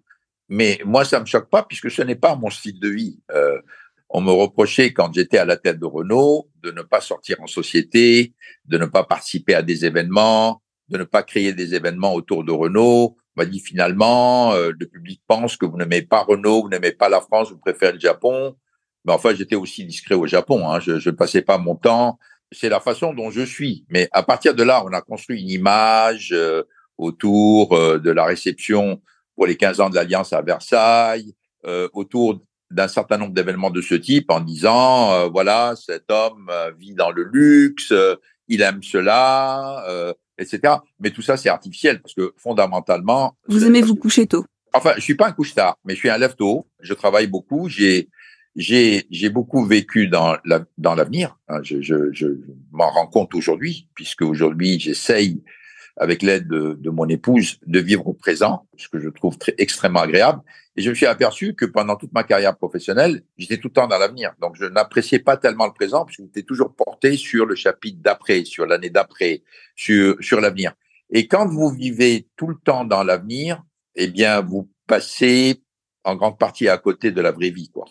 Mais 0.50 0.80
moi, 0.86 1.06
ça 1.06 1.20
me 1.20 1.26
choque 1.26 1.50
pas 1.50 1.64
puisque 1.64 1.90
ce 1.90 2.04
n'est 2.04 2.16
pas 2.16 2.36
mon 2.36 2.52
style 2.52 2.80
de 2.80 2.90
vie. 2.90 3.20
Euh, 3.32 3.60
on 4.10 4.22
me 4.22 4.32
reprochait 4.32 4.94
quand 4.94 5.12
j'étais 5.14 5.40
à 5.40 5.46
la 5.46 5.58
tête 5.58 5.80
de 5.80 5.86
Renault 5.86 6.50
de 6.62 6.72
ne 6.72 6.84
pas 6.84 7.02
sortir 7.02 7.38
en 7.42 7.48
société, 7.48 8.34
de 8.66 8.78
ne 8.78 8.86
pas 8.86 9.04
participer 9.04 9.56
à 9.56 9.64
des 9.64 9.86
événements, 9.86 10.62
de 10.90 10.98
ne 10.98 11.04
pas 11.04 11.24
créer 11.24 11.54
des 11.54 11.74
événements 11.74 12.14
autour 12.14 12.44
de 12.44 12.52
Renault. 12.52 13.18
On 13.36 13.42
m'a 13.42 13.46
dit 13.46 13.60
finalement, 13.60 14.54
euh, 14.54 14.72
le 14.78 14.86
public 14.86 15.22
pense 15.28 15.58
que 15.58 15.66
vous 15.66 15.78
n'aimez 15.78 16.04
pas 16.04 16.22
Renault, 16.22 16.64
vous 16.64 16.70
n'aimez 16.70 16.92
pas 16.92 17.10
la 17.10 17.22
France, 17.22 17.52
vous 17.52 17.58
préférez 17.58 17.94
le 17.94 18.00
Japon. 18.00 18.56
Mais 19.06 19.14
enfin, 19.14 19.34
j'étais 19.34 19.56
aussi 19.56 19.86
discret 19.86 20.16
au 20.16 20.28
Japon. 20.28 20.70
Hein. 20.70 20.80
Je 20.80 20.94
ne 20.94 21.16
passais 21.16 21.42
pas 21.42 21.58
mon 21.58 21.76
temps. 21.76 22.20
C'est 22.52 22.70
la 22.70 22.80
façon 22.80 23.14
dont 23.14 23.32
je 23.32 23.42
suis. 23.42 23.86
Mais 23.90 24.08
à 24.12 24.24
partir 24.24 24.56
de 24.56 24.64
là, 24.64 24.84
on 24.86 24.94
a 24.94 25.02
construit 25.02 25.42
une 25.42 25.50
image 25.50 26.30
euh, 26.32 26.64
autour 26.98 27.74
euh, 27.74 28.00
de 28.00 28.12
la 28.12 28.26
réception 28.26 29.02
pour 29.36 29.48
les 29.48 29.58
15 29.58 29.82
ans 29.82 29.90
de 29.90 29.96
l'Alliance 29.96 30.32
à 30.34 30.42
Versailles, 30.42 31.36
euh, 31.66 31.90
autour 31.94 32.40
d'un 32.72 32.88
certain 32.88 33.18
nombre 33.18 33.34
d'événements 33.34 33.70
de 33.70 33.82
ce 33.82 33.96
type, 33.96 34.32
en 34.32 34.40
disant, 34.40 35.12
euh, 35.12 35.28
voilà, 35.28 35.76
cet 35.76 36.10
homme 36.10 36.50
euh, 36.50 36.72
vit 36.78 36.94
dans 36.94 37.12
le 37.12 37.24
luxe, 37.24 37.92
euh, 37.92 38.16
il 38.48 38.62
aime 38.62 38.82
cela, 38.82 39.86
euh, 39.88 40.14
etc. 40.38 40.76
Mais 41.00 41.12
tout 41.12 41.22
ça, 41.22 41.38
c'est 41.38 41.50
artificiel 41.50 42.02
parce 42.02 42.14
que 42.14 42.34
fondamentalement... 42.38 43.38
Vous 43.48 43.66
aimez 43.66 43.82
vous 43.82 43.96
coucher 43.96 44.28
tôt 44.28 44.46
Enfin, 44.74 44.92
je 44.98 45.02
suis 45.02 45.16
pas 45.16 45.28
un 45.28 45.32
couche-tard, 45.32 45.78
mais 45.86 45.94
je 45.94 46.00
suis 46.00 46.10
un 46.10 46.18
lève-tôt. 46.18 46.68
Je 46.82 46.94
travaille 46.94 47.28
beaucoup. 47.28 47.70
J'ai 47.70 48.10
j'ai 48.56 49.06
j'ai 49.10 49.30
beaucoup 49.30 49.66
vécu 49.66 50.08
dans 50.08 50.38
la 50.46 50.66
dans 50.78 50.96
l'avenir. 50.96 51.38
hein. 51.50 51.60
Je 51.64 51.82
je, 51.82 52.12
je 52.14 52.28
m'en 52.72 52.90
rends 52.90 53.08
compte 53.08 53.36
aujourd'hui, 53.36 53.90
puisque 53.96 54.22
aujourd'hui 54.22 54.80
j'essaye 54.80 55.44
avec 55.98 56.22
l'aide 56.24 56.48
de, 56.50 56.74
de 56.80 56.90
mon 56.90 57.08
épouse 57.08 57.58
de 57.66 57.80
vivre 57.80 58.06
au 58.08 58.14
présent, 58.14 58.68
ce 58.78 58.90
que 58.90 59.00
je 59.00 59.08
trouve 59.10 59.38
très 59.38 59.56
extrêmement 59.58 60.02
agréable. 60.02 60.42
Et 60.76 60.82
je 60.82 60.90
me 60.90 60.96
suis 60.96 61.06
aperçu 61.06 61.54
que 61.56 61.64
pendant 61.64 61.96
toute 61.96 62.12
ma 62.12 62.26
carrière 62.26 62.58
professionnelle, 62.58 63.24
j'étais 63.38 63.58
tout 63.58 63.70
le 63.70 63.74
temps 63.74 63.88
dans 63.88 63.98
l'avenir. 63.98 64.34
Donc 64.42 64.58
je 64.58 64.66
n'appréciais 64.66 65.20
pas 65.20 65.38
tellement 65.38 65.66
le 65.68 65.72
présent, 65.72 66.04
puisque 66.04 66.24
j'étais 66.24 66.44
toujours 66.44 66.76
porté 66.76 67.16
sur 67.16 67.46
le 67.46 67.56
chapitre 67.56 68.00
d'après, 68.02 68.44
sur 68.44 68.66
l'année 68.66 68.90
d'après, 68.90 69.44
sur 69.76 70.18
sur 70.20 70.42
l'avenir. 70.42 70.74
Et 71.12 71.28
quand 71.28 71.48
vous 71.48 71.70
vivez 71.70 72.28
tout 72.36 72.48
le 72.48 72.58
temps 72.64 72.84
dans 72.84 73.04
l'avenir, 73.04 73.64
eh 73.96 74.08
bien, 74.08 74.42
vous 74.42 74.70
passez 74.88 75.62
en 76.04 76.16
grande 76.16 76.38
partie 76.38 76.68
à 76.68 76.78
côté 76.78 77.12
de 77.12 77.22
la 77.22 77.32
vraie 77.32 77.52
vie, 77.52 77.70
quoi. 77.70 77.86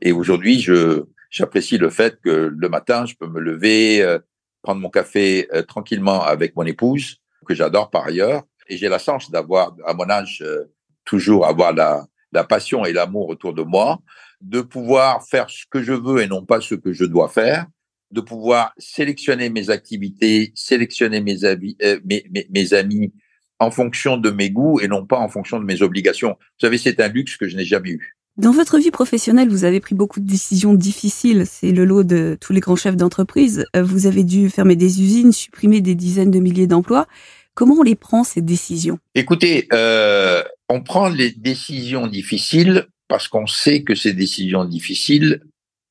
Et 0.00 0.12
aujourd'hui, 0.12 0.60
je 0.60 1.04
j'apprécie 1.30 1.76
le 1.76 1.90
fait 1.90 2.18
que 2.22 2.52
le 2.56 2.68
matin, 2.68 3.04
je 3.04 3.14
peux 3.14 3.26
me 3.26 3.40
lever, 3.40 4.02
euh, 4.02 4.18
prendre 4.62 4.80
mon 4.80 4.90
café 4.90 5.48
euh, 5.52 5.62
tranquillement 5.62 6.22
avec 6.22 6.56
mon 6.56 6.64
épouse, 6.64 7.18
que 7.46 7.54
j'adore 7.54 7.90
par 7.90 8.06
ailleurs, 8.06 8.42
et 8.68 8.76
j'ai 8.76 8.88
la 8.88 8.98
chance 8.98 9.30
d'avoir, 9.30 9.76
à 9.84 9.94
mon 9.94 10.08
âge, 10.10 10.42
euh, 10.44 10.64
toujours 11.04 11.46
avoir 11.46 11.72
la, 11.72 12.06
la 12.32 12.44
passion 12.44 12.84
et 12.84 12.92
l'amour 12.92 13.28
autour 13.28 13.54
de 13.54 13.62
moi, 13.62 14.00
de 14.40 14.60
pouvoir 14.60 15.26
faire 15.26 15.48
ce 15.48 15.64
que 15.70 15.82
je 15.82 15.92
veux 15.92 16.20
et 16.20 16.26
non 16.26 16.44
pas 16.44 16.60
ce 16.60 16.74
que 16.74 16.92
je 16.92 17.04
dois 17.04 17.28
faire, 17.28 17.66
de 18.10 18.20
pouvoir 18.20 18.72
sélectionner 18.78 19.50
mes 19.50 19.70
activités, 19.70 20.52
sélectionner 20.54 21.20
mes, 21.20 21.44
avis, 21.44 21.76
euh, 21.82 22.00
mes, 22.04 22.24
mes, 22.30 22.46
mes 22.50 22.74
amis 22.74 23.12
en 23.58 23.70
fonction 23.70 24.16
de 24.16 24.30
mes 24.30 24.50
goûts 24.50 24.80
et 24.80 24.88
non 24.88 25.06
pas 25.06 25.18
en 25.18 25.28
fonction 25.28 25.58
de 25.58 25.64
mes 25.64 25.82
obligations. 25.82 26.36
Vous 26.38 26.66
savez, 26.66 26.78
c'est 26.78 27.00
un 27.00 27.08
luxe 27.08 27.36
que 27.36 27.48
je 27.48 27.56
n'ai 27.56 27.64
jamais 27.64 27.90
eu. 27.90 28.15
Dans 28.38 28.50
votre 28.50 28.76
vie 28.76 28.90
professionnelle, 28.90 29.48
vous 29.48 29.64
avez 29.64 29.80
pris 29.80 29.94
beaucoup 29.94 30.20
de 30.20 30.26
décisions 30.26 30.74
difficiles. 30.74 31.44
C'est 31.46 31.72
le 31.72 31.86
lot 31.86 32.04
de 32.04 32.36
tous 32.38 32.52
les 32.52 32.60
grands 32.60 32.76
chefs 32.76 32.96
d'entreprise. 32.96 33.64
Euh, 33.74 33.82
Vous 33.82 34.06
avez 34.06 34.24
dû 34.24 34.50
fermer 34.50 34.76
des 34.76 35.00
usines, 35.02 35.32
supprimer 35.32 35.80
des 35.80 35.94
dizaines 35.94 36.30
de 36.30 36.38
milliers 36.38 36.66
d'emplois. 36.66 37.06
Comment 37.54 37.76
on 37.76 37.82
les 37.82 37.94
prend, 37.94 38.24
ces 38.24 38.42
décisions? 38.42 38.98
Écoutez, 39.14 39.66
euh, 39.72 40.42
on 40.68 40.82
prend 40.82 41.08
les 41.08 41.30
décisions 41.30 42.06
difficiles 42.06 42.86
parce 43.08 43.26
qu'on 43.26 43.46
sait 43.46 43.82
que 43.82 43.94
ces 43.94 44.12
décisions 44.12 44.66
difficiles 44.66 45.40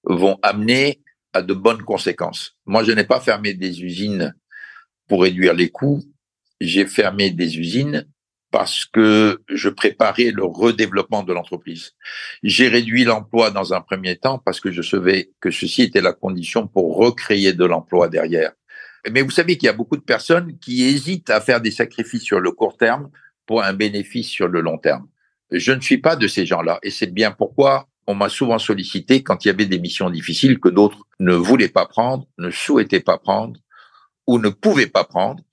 vont 0.03 0.37
amener 0.43 1.01
à 1.33 1.41
de 1.41 1.55
bonnes 1.55 1.81
conséquences. 1.81 2.55
Moi, 2.67 2.83
je 2.83 2.91
n'ai 2.91 3.05
pas 3.05 3.19
fermé 3.19 3.55
des 3.55 3.81
usines 3.81 4.35
pour 5.07 5.23
réduire 5.23 5.55
les 5.55 5.69
coûts. 5.69 6.03
J'ai 6.61 6.85
fermé 6.85 7.31
des 7.31 7.57
usines 7.57 8.05
parce 8.55 8.85
que 8.85 9.41
je 9.49 9.67
préparais 9.67 10.31
le 10.31 10.45
redéveloppement 10.45 11.23
de 11.23 11.33
l'entreprise. 11.33 11.91
J'ai 12.41 12.69
réduit 12.69 13.03
l'emploi 13.03 13.51
dans 13.51 13.73
un 13.73 13.81
premier 13.81 14.15
temps 14.15 14.39
parce 14.39 14.61
que 14.61 14.71
je 14.71 14.81
savais 14.81 15.31
que 15.41 15.51
ceci 15.51 15.81
était 15.81 15.99
la 15.99 16.13
condition 16.13 16.65
pour 16.65 16.95
recréer 16.95 17.51
de 17.51 17.65
l'emploi 17.65 18.07
derrière. 18.07 18.53
Mais 19.11 19.23
vous 19.23 19.29
savez 19.29 19.57
qu'il 19.57 19.65
y 19.65 19.69
a 19.69 19.73
beaucoup 19.73 19.97
de 19.97 20.03
personnes 20.03 20.57
qui 20.59 20.85
hésitent 20.85 21.29
à 21.31 21.41
faire 21.41 21.59
des 21.59 21.69
sacrifices 21.69 22.23
sur 22.23 22.39
le 22.39 22.53
court 22.53 22.77
terme 22.77 23.09
pour 23.45 23.61
un 23.61 23.73
bénéfice 23.73 24.29
sur 24.29 24.47
le 24.47 24.61
long 24.61 24.77
terme. 24.77 25.05
Je 25.51 25.73
ne 25.73 25.81
suis 25.81 25.97
pas 25.97 26.15
de 26.15 26.29
ces 26.29 26.45
gens-là 26.45 26.79
et 26.81 26.91
c'est 26.91 27.13
bien 27.13 27.31
pourquoi 27.31 27.89
on 28.07 28.15
m'a 28.15 28.29
souvent 28.29 28.57
sollicité 28.57 29.21
quand 29.21 29.43
il 29.43 29.49
y 29.49 29.51
avait 29.51 29.65
des 29.65 29.79
missions 29.79 30.09
difficiles 30.09 30.61
que 30.61 30.69
d'autres 30.69 31.05
ne 31.19 31.33
voulaient 31.33 31.67
pas 31.67 31.87
prendre, 31.87 32.25
ne 32.37 32.51
souhaitaient 32.51 33.01
pas 33.01 33.17
prendre 33.17 33.59
ou 34.27 34.39
ne 34.39 34.47
pouvaient 34.47 34.87
pas 34.87 35.03
prendre. 35.03 35.43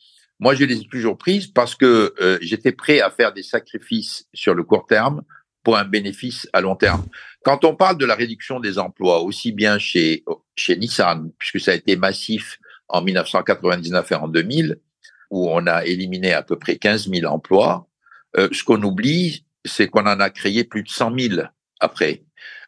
Moi, 0.43 0.57
je 0.57 0.65
les 0.65 0.81
ai 0.81 0.89
toujours 0.89 1.17
prises 1.17 1.47
parce 1.47 1.77
que 1.77 2.17
euh, 2.21 2.37
j'étais 2.43 2.73
prêt 2.73 3.01
à 3.01 3.13
faire 3.13 3.33
des 3.33 3.45
sacrifices 3.45 4.27
sur 4.35 4.55
le 4.55 4.65
court 4.65 4.87
terme 4.89 5.23
pour 5.63 5.77
un 5.77 5.85
bénéfice 5.85 6.49
à 6.53 6.61
long 6.61 6.75
terme. 6.75 7.07
Quand 7.45 7.65
on 7.65 7.77
parle 7.77 7.97
de 7.97 8.05
la 8.05 8.17
réduction 8.17 8.59
des 8.59 8.77
emplois, 8.77 9.21
aussi 9.21 9.53
bien 9.53 9.79
chez, 9.79 10.25
chez 10.57 10.77
Nissan, 10.77 11.31
puisque 11.39 11.61
ça 11.61 11.71
a 11.71 11.75
été 11.75 11.95
massif 11.95 12.59
en 12.89 13.03
1999 13.03 14.11
et 14.11 14.15
en 14.17 14.27
2000, 14.27 14.81
où 15.31 15.49
on 15.49 15.65
a 15.69 15.85
éliminé 15.85 16.33
à 16.33 16.43
peu 16.43 16.59
près 16.59 16.75
15 16.75 17.09
000 17.09 17.33
emplois, 17.33 17.87
euh, 18.37 18.49
ce 18.51 18.65
qu'on 18.65 18.83
oublie, 18.83 19.47
c'est 19.65 19.87
qu'on 19.87 20.09
en 20.09 20.19
a 20.19 20.29
créé 20.29 20.65
plus 20.65 20.83
de 20.83 20.89
100 20.89 21.17
000 21.17 21.43
après. 21.79 22.25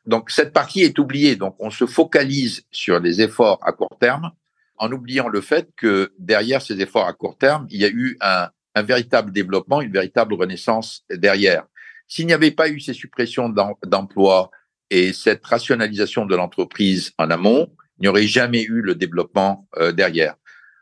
Donc 0.06 0.30
cette 0.30 0.52
partie 0.52 0.82
est 0.82 0.96
oubliée. 1.00 1.34
Donc 1.34 1.56
on 1.58 1.70
se 1.70 1.86
focalise 1.86 2.64
sur 2.70 3.00
les 3.00 3.20
efforts 3.20 3.58
à 3.62 3.72
court 3.72 3.98
terme 4.00 4.30
en 4.78 4.90
oubliant 4.92 5.28
le 5.28 5.40
fait 5.40 5.68
que 5.76 6.12
derrière 6.18 6.62
ces 6.62 6.80
efforts 6.80 7.06
à 7.06 7.12
court 7.12 7.38
terme, 7.38 7.66
il 7.70 7.80
y 7.80 7.84
a 7.84 7.88
eu 7.88 8.16
un, 8.20 8.48
un 8.74 8.82
véritable 8.82 9.32
développement, 9.32 9.80
une 9.80 9.92
véritable 9.92 10.34
renaissance 10.34 11.04
derrière. 11.10 11.64
S'il 12.08 12.26
n'y 12.26 12.32
avait 12.32 12.50
pas 12.50 12.68
eu 12.68 12.80
ces 12.80 12.92
suppressions 12.92 13.48
d'emplois 13.48 14.50
et 14.90 15.12
cette 15.12 15.44
rationalisation 15.44 16.26
de 16.26 16.36
l'entreprise 16.36 17.12
en 17.18 17.30
amont, 17.30 17.72
il 17.98 18.02
n'y 18.02 18.08
aurait 18.08 18.26
jamais 18.26 18.62
eu 18.62 18.80
le 18.80 18.94
développement 18.94 19.66
euh, 19.78 19.92
derrière. 19.92 20.34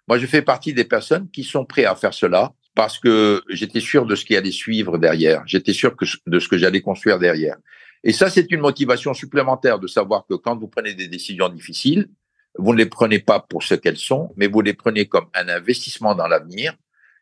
Moi, 0.08 0.18
je 0.18 0.26
fais 0.26 0.42
partie 0.42 0.74
des 0.74 0.84
personnes 0.84 1.30
qui 1.30 1.44
sont 1.44 1.64
prêtes 1.64 1.86
à 1.86 1.94
faire 1.94 2.14
cela 2.14 2.52
parce 2.74 2.98
que 2.98 3.42
j'étais 3.48 3.80
sûr 3.80 4.06
de 4.06 4.14
ce 4.14 4.24
qui 4.24 4.36
allait 4.36 4.50
suivre 4.50 4.98
derrière. 4.98 5.42
J'étais 5.46 5.74
sûr 5.74 5.94
de 6.26 6.38
ce 6.38 6.48
que 6.48 6.58
j'allais 6.58 6.80
construire 6.80 7.18
derrière. 7.18 7.56
Et 8.02 8.12
ça, 8.12 8.30
c'est 8.30 8.50
une 8.50 8.60
motivation 8.60 9.14
supplémentaire 9.14 9.78
de 9.78 9.86
savoir 9.86 10.26
que 10.28 10.34
quand 10.34 10.58
vous 10.58 10.68
prenez 10.68 10.94
des 10.94 11.06
décisions 11.06 11.48
difficiles, 11.48 12.08
vous 12.58 12.72
ne 12.72 12.78
les 12.78 12.86
prenez 12.86 13.18
pas 13.18 13.40
pour 13.40 13.62
ce 13.62 13.74
qu'elles 13.74 13.96
sont, 13.96 14.32
mais 14.36 14.46
vous 14.46 14.60
les 14.60 14.74
prenez 14.74 15.06
comme 15.06 15.26
un 15.34 15.48
investissement 15.48 16.14
dans 16.14 16.28
l'avenir. 16.28 16.74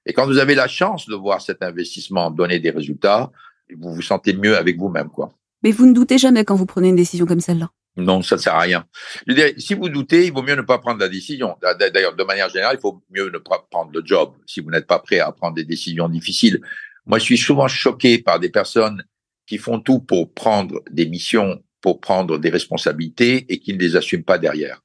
Et 0.07 0.13
quand 0.13 0.27
vous 0.27 0.39
avez 0.39 0.55
la 0.55 0.69
chance 0.69 1.07
de 1.07 1.15
voir 1.15 1.41
cet 1.41 1.63
investissement 1.63 2.31
donner 2.31 2.59
des 2.59 2.71
résultats, 2.71 3.31
vous 3.77 3.95
vous 3.95 4.03
sentez 4.03 4.33
mieux 4.33 4.57
avec 4.57 4.79
vous-même, 4.79 5.09
quoi. 5.09 5.31
Mais 5.63 5.73
vous 5.73 5.87
ne 5.87 5.93
doutez 5.93 6.19
jamais 6.19 6.45
quand 6.45 6.55
vous 6.55 6.67
prenez 6.67 6.89
une 6.89 6.97
décision 6.97 7.27
comme 7.27 7.41
celle-là. 7.41 7.71
Non, 7.97 8.23
ça 8.23 8.37
ne 8.37 8.41
sert 8.41 8.55
à 8.55 8.61
rien. 8.61 8.87
Je 9.27 9.35
dire, 9.35 9.53
si 9.59 9.75
vous 9.75 9.89
doutez, 9.89 10.27
il 10.27 10.33
vaut 10.33 10.43
mieux 10.43 10.55
ne 10.55 10.63
pas 10.63 10.79
prendre 10.79 11.01
la 11.01 11.09
décision. 11.09 11.57
D'ailleurs, 11.61 12.17
de 12.17 12.25
manière 12.25 12.49
générale, 12.49 12.77
il 12.79 12.81
faut 12.81 13.03
mieux 13.11 13.31
ne 13.31 13.39
pas 13.39 13.67
prendre 13.71 13.91
le 13.93 14.03
job 14.05 14.33
si 14.47 14.61
vous 14.61 14.71
n'êtes 14.71 14.87
pas 14.87 15.01
prêt 15.01 15.19
à 15.19 15.33
prendre 15.33 15.55
des 15.55 15.65
décisions 15.65 16.09
difficiles. 16.09 16.61
Moi, 17.05 17.19
je 17.19 17.25
suis 17.25 17.39
souvent 17.39 17.69
choqué 17.69 18.19
par 18.19 18.39
des 18.41 18.49
personnes 18.49 19.05
qui 19.47 19.59
font 19.59 19.81
tout 19.81 19.99
pour 19.99 20.33
prendre 20.33 20.81
des 20.91 21.07
missions, 21.07 21.63
pour 21.81 22.01
prendre 22.01 22.39
des 22.39 22.51
responsabilités 22.51 23.45
et 23.53 23.59
qui 23.59 23.75
ne 23.75 23.79
les 23.79 23.97
assument 23.97 24.25
pas 24.25 24.39
derrière. 24.39 24.81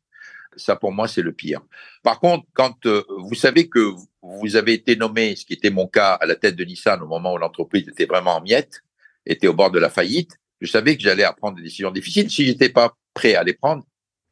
Ça, 0.57 0.75
pour 0.75 0.91
moi, 0.91 1.07
c'est 1.07 1.21
le 1.21 1.33
pire. 1.33 1.61
Par 2.03 2.19
contre, 2.19 2.45
quand 2.53 2.85
euh, 2.85 3.03
vous 3.09 3.35
savez 3.35 3.69
que 3.69 3.93
vous 4.21 4.55
avez 4.55 4.73
été 4.73 4.95
nommé, 4.95 5.35
ce 5.35 5.45
qui 5.45 5.53
était 5.53 5.69
mon 5.69 5.87
cas, 5.87 6.13
à 6.13 6.25
la 6.25 6.35
tête 6.35 6.55
de 6.55 6.63
Nissan 6.63 7.01
au 7.01 7.07
moment 7.07 7.33
où 7.33 7.37
l'entreprise 7.37 7.87
était 7.87 8.05
vraiment 8.05 8.37
en 8.37 8.41
miettes, 8.41 8.81
était 9.25 9.47
au 9.47 9.53
bord 9.53 9.71
de 9.71 9.79
la 9.79 9.89
faillite, 9.89 10.37
je 10.61 10.67
savais 10.67 10.95
que 10.95 11.03
j'allais 11.03 11.25
prendre 11.37 11.57
des 11.57 11.63
décisions 11.63 11.91
difficiles. 11.91 12.29
Si 12.29 12.45
j'étais 12.45 12.69
pas 12.69 12.95
prêt 13.13 13.35
à 13.35 13.43
les 13.43 13.53
prendre, 13.53 13.83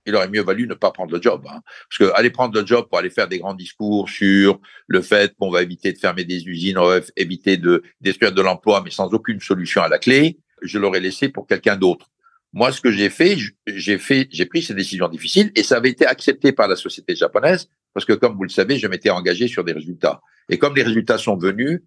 il 0.06 0.16
aurait 0.16 0.30
mieux 0.30 0.42
valu 0.42 0.68
ne 0.68 0.74
pas 0.74 0.92
prendre 0.92 1.14
le 1.14 1.22
job. 1.22 1.46
Hein. 1.48 1.62
Parce 1.90 1.98
que 2.00 2.18
aller 2.18 2.30
prendre 2.30 2.60
le 2.60 2.66
job 2.66 2.88
pour 2.90 2.98
aller 2.98 3.10
faire 3.10 3.28
des 3.28 3.40
grands 3.40 3.54
discours 3.54 4.10
sur 4.10 4.60
le 4.88 5.02
fait 5.02 5.34
qu'on 5.38 5.50
va 5.50 5.62
éviter 5.62 5.94
de 5.94 5.98
fermer 5.98 6.26
des 6.26 6.46
usines, 6.48 6.78
on 6.78 6.88
va 6.88 7.00
éviter 7.16 7.58
de 7.58 7.84
détruire 8.02 8.32
de 8.32 8.42
l'emploi, 8.42 8.82
mais 8.84 8.92
sans 8.92 9.14
aucune 9.14 9.40
solution 9.40 9.82
à 9.82 9.88
la 9.88 10.00
clé, 10.00 10.40
je 10.62 10.78
l'aurais 10.78 11.00
laissé 11.00 11.30
pour 11.30 11.48
quelqu'un 11.48 11.76
d'autre. 11.76 12.10
Moi, 12.54 12.72
ce 12.72 12.82
que 12.82 12.92
j'ai 12.92 13.10
fait, 13.10 13.36
j'ai 13.68 13.98
fait, 13.98 14.28
j'ai 14.32 14.46
pris 14.46 14.62
ces 14.62 14.74
décisions 14.74 15.10
difficiles 15.10 15.52
et 15.56 15.63
ça 15.63 15.78
avait 15.78 15.89
été 15.89 16.06
accepté 16.06 16.52
par 16.52 16.68
la 16.68 16.76
société 16.76 17.16
japonaise 17.16 17.70
parce 17.94 18.06
que, 18.06 18.13
comme 18.13 18.36
vous 18.36 18.44
le 18.44 18.50
savez, 18.50 18.78
je 18.78 18.88
m'étais 18.88 19.10
engagé 19.10 19.48
sur 19.48 19.63
des 19.63 19.74
résultats. 19.74 20.22
Et 20.50 20.58
comme 20.58 20.76
les 20.76 20.84
résultats 20.84 21.18
sont 21.18 21.38
venus, 21.38 21.82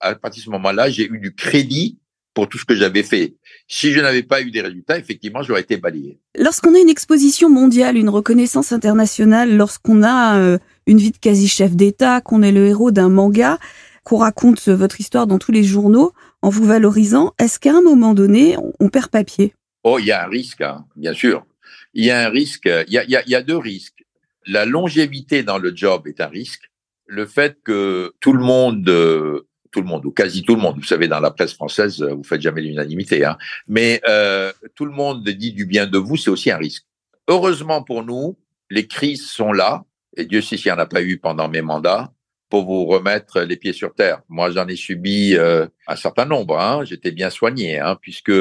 à 0.00 0.14
partir 0.14 0.40
de 0.40 0.44
ce 0.46 0.50
moment-là, 0.50 0.90
j'ai 0.90 1.06
eu 1.06 1.18
du 1.18 1.34
crédit 1.34 1.98
pour 2.34 2.48
tout 2.48 2.58
ce 2.58 2.64
que 2.64 2.76
j'avais 2.76 3.02
fait. 3.02 3.34
Si 3.66 3.92
je 3.92 4.00
n'avais 4.00 4.22
pas 4.22 4.42
eu 4.42 4.50
des 4.50 4.60
résultats, 4.60 4.98
effectivement, 4.98 5.42
j'aurais 5.42 5.62
été 5.62 5.76
balayé. 5.76 6.20
Lorsqu'on 6.36 6.74
a 6.74 6.78
une 6.78 6.88
exposition 6.88 7.50
mondiale, 7.50 7.96
une 7.96 8.08
reconnaissance 8.08 8.70
internationale, 8.70 9.56
lorsqu'on 9.56 10.02
a 10.04 10.38
euh, 10.38 10.58
une 10.86 10.98
vie 10.98 11.10
de 11.10 11.18
quasi-chef 11.18 11.74
d'État, 11.74 12.20
qu'on 12.20 12.42
est 12.42 12.52
le 12.52 12.66
héros 12.66 12.92
d'un 12.92 13.08
manga, 13.08 13.58
qu'on 14.04 14.18
raconte 14.18 14.68
votre 14.68 15.00
histoire 15.00 15.26
dans 15.26 15.38
tous 15.38 15.52
les 15.52 15.64
journaux, 15.64 16.12
en 16.40 16.48
vous 16.48 16.64
valorisant, 16.64 17.34
est-ce 17.38 17.58
qu'à 17.58 17.76
un 17.76 17.82
moment 17.82 18.14
donné, 18.14 18.56
on, 18.78 18.88
perd 18.88 19.08
papier? 19.08 19.52
Oh, 19.90 19.98
il 19.98 20.04
y 20.04 20.12
a 20.12 20.24
un 20.24 20.28
risque, 20.28 20.60
hein, 20.60 20.84
bien 20.96 21.14
sûr. 21.14 21.46
Il 21.94 22.04
y 22.04 22.10
a 22.10 22.26
un 22.26 22.28
risque. 22.28 22.68
Il 22.88 22.92
y 22.92 22.98
a, 22.98 23.04
y 23.06 23.34
a 23.34 23.42
deux 23.42 23.56
risques. 23.56 24.04
La 24.46 24.66
longévité 24.66 25.42
dans 25.42 25.56
le 25.56 25.74
job 25.74 26.06
est 26.06 26.20
un 26.20 26.26
risque. 26.26 26.70
Le 27.06 27.24
fait 27.24 27.56
que 27.64 28.12
tout 28.20 28.34
le 28.34 28.44
monde 28.44 28.86
euh, 28.88 29.48
tout 29.70 29.80
le 29.80 29.86
monde, 29.86 30.04
ou 30.04 30.10
quasi 30.10 30.42
tout 30.42 30.54
le 30.54 30.60
monde. 30.60 30.76
Vous 30.76 30.84
savez, 30.84 31.08
dans 31.08 31.20
la 31.20 31.30
presse 31.30 31.54
française, 31.54 32.02
vous 32.02 32.24
faites 32.24 32.40
jamais 32.40 32.62
l'unanimité, 32.62 33.24
hein. 33.24 33.36
mais 33.66 34.00
euh, 34.08 34.52
tout 34.74 34.86
le 34.86 34.92
monde 34.92 35.28
dit 35.28 35.52
du 35.52 35.66
bien 35.66 35.86
de 35.86 35.98
vous, 35.98 36.16
c'est 36.16 36.30
aussi 36.30 36.50
un 36.50 36.56
risque. 36.56 36.84
Heureusement 37.28 37.82
pour 37.82 38.02
nous, 38.02 38.38
les 38.70 38.86
crises 38.86 39.26
sont 39.26 39.52
là, 39.52 39.84
et 40.16 40.24
Dieu 40.24 40.40
sait 40.40 40.56
s'il 40.56 40.72
n'y 40.72 40.76
en 40.76 40.80
a 40.80 40.86
pas 40.86 41.02
eu 41.02 41.18
pendant 41.18 41.48
mes 41.48 41.62
mandats, 41.62 42.12
pour 42.48 42.64
vous 42.64 42.86
remettre 42.86 43.42
les 43.42 43.56
pieds 43.56 43.74
sur 43.74 43.94
terre. 43.94 44.22
Moi, 44.28 44.50
j'en 44.50 44.66
ai 44.68 44.76
subi 44.76 45.36
euh, 45.36 45.66
un 45.86 45.96
certain 45.96 46.24
nombre. 46.24 46.58
Hein. 46.58 46.82
J'étais 46.84 47.10
bien 47.10 47.28
soigné, 47.28 47.78
hein, 47.78 47.98
puisque 48.00 48.32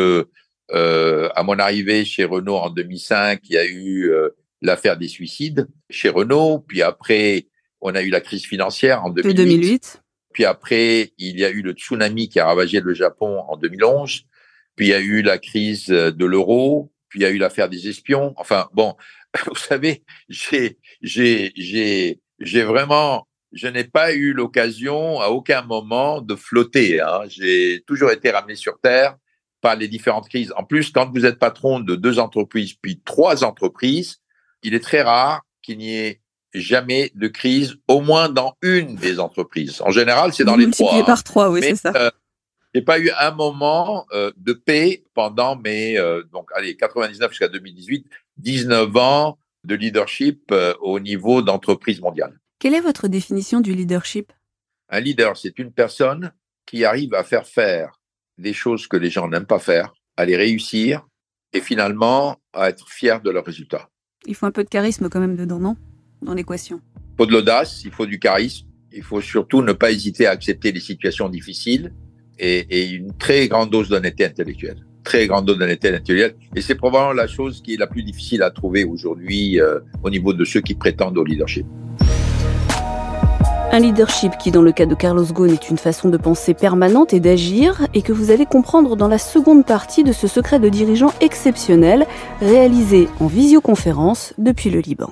à 0.74 1.44
mon 1.44 1.60
arrivée 1.60 2.06
chez 2.06 2.26
Renault 2.26 2.58
en 2.58 2.70
2005, 2.70 3.42
il 3.46 3.54
y 3.54 3.58
a 3.58 3.66
eu 3.66 4.10
euh, 4.10 4.30
l'affaire 4.62 4.98
des 4.98 5.08
suicides 5.08 5.68
chez 5.90 6.10
Renault, 6.10 6.64
puis 6.68 6.82
après, 6.82 7.48
on 7.82 7.96
a 7.96 8.02
eu 8.02 8.10
la 8.10 8.22
crise 8.22 8.46
financière 8.46 9.04
en 9.04 9.10
2008. 9.10 9.34
2008. 9.36 10.04
Puis 10.34 10.46
après, 10.46 11.14
il 11.18 11.40
y 11.40 11.46
a 11.46 11.50
eu 11.50 11.62
le 11.62 11.72
tsunami 11.72 12.30
qui 12.30 12.40
a 12.40 12.46
ravagé 12.46 12.80
le 12.80 12.94
Japon 12.94 13.44
en 13.48 13.58
2011. 13.58 14.22
Puis 14.76 14.88
il 14.88 14.90
y 14.90 14.94
a 14.94 15.00
eu 15.00 15.22
la 15.24 15.40
crise 15.40 15.88
de 15.88 16.26
l'euro. 16.26 16.92
Puis 17.10 17.20
il 17.20 17.24
y 17.24 17.26
a 17.26 17.32
eu 17.32 17.38
l'affaire 17.38 17.70
des 17.70 17.88
espions. 17.88 18.34
Enfin, 18.38 18.70
bon, 18.74 18.96
vous 19.48 19.56
savez, 19.56 20.04
j'ai, 20.30 20.78
j'ai, 21.02 21.54
j'ai, 21.56 22.20
j'ai 22.40 22.64
vraiment, 22.64 23.28
je 23.52 23.68
n'ai 23.68 23.84
pas 23.84 24.14
eu 24.14 24.34
l'occasion 24.34 25.20
à 25.20 25.30
aucun 25.30 25.64
moment 25.64 26.22
de 26.22 26.36
flotter. 26.36 27.02
Hein. 27.02 27.22
J'ai 27.28 27.84
toujours 27.88 28.12
été 28.12 28.30
ramené 28.30 28.56
sur 28.56 28.80
terre 28.80 29.16
par 29.62 29.76
les 29.76 29.88
différentes 29.88 30.30
crises. 30.30 30.54
En 30.58 30.64
plus, 30.64 30.92
quand 30.92 31.12
vous 31.12 31.26
êtes 31.26 31.40
patron 31.40 31.80
de 31.80 31.96
deux 31.96 32.20
entreprises, 32.20 32.74
puis 32.74 33.02
trois 33.04 33.44
entreprises, 33.44 34.18
il 34.64 34.74
est 34.74 34.80
très 34.80 35.02
rare 35.02 35.42
qu'il 35.62 35.78
n'y 35.78 35.96
ait 35.96 36.22
jamais 36.54 37.12
de 37.16 37.28
crise, 37.28 37.76
au 37.88 38.02
moins 38.02 38.30
dans 38.30 38.56
une 38.62 38.96
des 38.96 39.20
entreprises. 39.20 39.82
En 39.82 39.92
général, 39.92 40.34
c'est 40.34 40.44
dans 40.44 40.56
les 40.56 40.70
trois. 40.70 41.06
par 41.06 41.24
trois, 41.24 41.50
oui, 41.50 41.62
c'est 41.62 41.76
ça. 41.76 41.92
Euh, 41.96 42.12
j'ai 42.74 42.82
pas 42.82 43.00
eu 43.00 43.12
un 43.20 43.32
moment 43.32 44.06
euh, 44.12 44.32
de 44.38 44.54
paix 44.54 45.04
pendant 45.14 45.56
mes 45.56 45.98
euh, 45.98 46.24
donc 46.32 46.50
allez 46.54 46.76
99 46.76 47.32
jusqu'à 47.32 47.48
2018, 47.48 48.06
19 48.38 48.96
ans 48.98 49.40
de 49.64 49.76
leadership 49.76 50.54
au 50.80 51.00
niveau 51.00 51.42
d'entreprise 51.42 52.00
mondiale. 52.00 52.40
Quelle 52.60 52.74
est 52.74 52.82
votre 52.82 53.08
définition 53.08 53.60
du 53.60 53.74
leadership? 53.74 54.32
Un 54.90 55.02
leader, 55.02 55.36
c'est 55.36 55.60
une 55.60 55.74
personne 55.74 56.32
qui 56.66 56.86
arrive 56.86 57.14
à 57.14 57.24
faire 57.24 57.46
faire 57.46 58.00
des 58.38 58.54
choses 58.54 58.88
que 58.88 58.98
les 58.98 59.10
gens 59.10 59.28
n'aiment 59.28 59.46
pas 59.46 59.60
faire, 59.60 59.94
à 60.16 60.26
les 60.26 60.36
réussir 60.36 61.06
et 61.54 61.62
finalement 61.62 62.38
à 62.54 62.70
être 62.70 62.90
fier 62.90 63.22
de 63.22 63.30
leurs 63.30 63.46
résultats. 63.46 63.90
Il 64.26 64.36
faut 64.36 64.46
un 64.46 64.52
peu 64.52 64.64
de 64.64 64.70
charisme 64.70 65.10
quand 65.10 65.20
même 65.20 65.36
dedans, 65.36 65.60
non? 65.60 65.76
Dans 66.22 66.34
l'équation 66.34 66.82
Il 66.96 67.18
faut 67.18 67.26
de 67.26 67.32
l'audace, 67.32 67.84
il 67.86 67.92
faut 67.92 68.06
du 68.06 68.20
charisme, 68.20 68.68
il 68.92 69.04
faut 69.04 69.22
surtout 69.22 69.62
ne 69.62 69.74
pas 69.74 69.92
hésiter 69.92 70.26
à 70.26 70.32
accepter 70.32 70.72
les 70.72 70.80
situations 70.80 71.30
difficiles 71.30 71.94
et, 72.40 72.90
une 72.90 73.16
très 73.18 73.48
grande 73.48 73.70
dose 73.70 73.90
d'honnêteté 73.90 74.26
intellectuelle. 74.26 74.86
Très 75.04 75.28
grande 75.28 75.46
dose 75.46 75.58
d'honnêteté 75.58 75.90
intellectuelle. 75.90 76.36
Et 76.56 76.62
c'est 76.62 76.76
probablement 76.76 77.14
la 77.14 77.28
chose 77.28 77.62
qui 77.62 77.76
est 77.76 77.78
la 77.78 77.88
plus 77.88 78.04
difficile 78.04 78.44
à 78.44 78.52
trouver 78.52 78.84
aujourd'hui 78.84 79.60
euh, 79.60 79.80
au 80.04 80.10
niveau 80.10 80.34
de 80.34 80.44
ceux 80.44 80.62
qui 80.62 80.76
prétendent 80.76 81.18
au 81.18 81.24
leadership. 81.24 81.66
Un 83.78 83.82
leadership 83.82 84.40
qui, 84.40 84.50
dans 84.50 84.64
le 84.64 84.72
cas 84.72 84.88
de 84.88 84.96
Carlos 84.96 85.24
Ghosn, 85.24 85.54
est 85.54 85.70
une 85.70 85.78
façon 85.78 86.10
de 86.10 86.18
penser 86.18 86.56
permanente 86.56 87.14
et 87.14 87.20
d'agir, 87.20 87.86
et 87.94 88.02
que 88.02 88.12
vous 88.12 88.32
allez 88.32 88.48
comprendre 88.48 88.96
dans 88.96 89.08
la 89.08 89.20
seconde 89.20 89.68
partie 89.68 90.04
de 90.04 90.14
ce 90.14 90.26
secret 90.26 90.58
de 90.58 90.68
dirigeant 90.68 91.14
exceptionnel, 91.22 92.08
réalisé 92.42 93.08
en 93.20 93.28
visioconférence 93.28 94.34
depuis 94.40 94.72
le 94.72 94.80
Liban. 94.80 95.12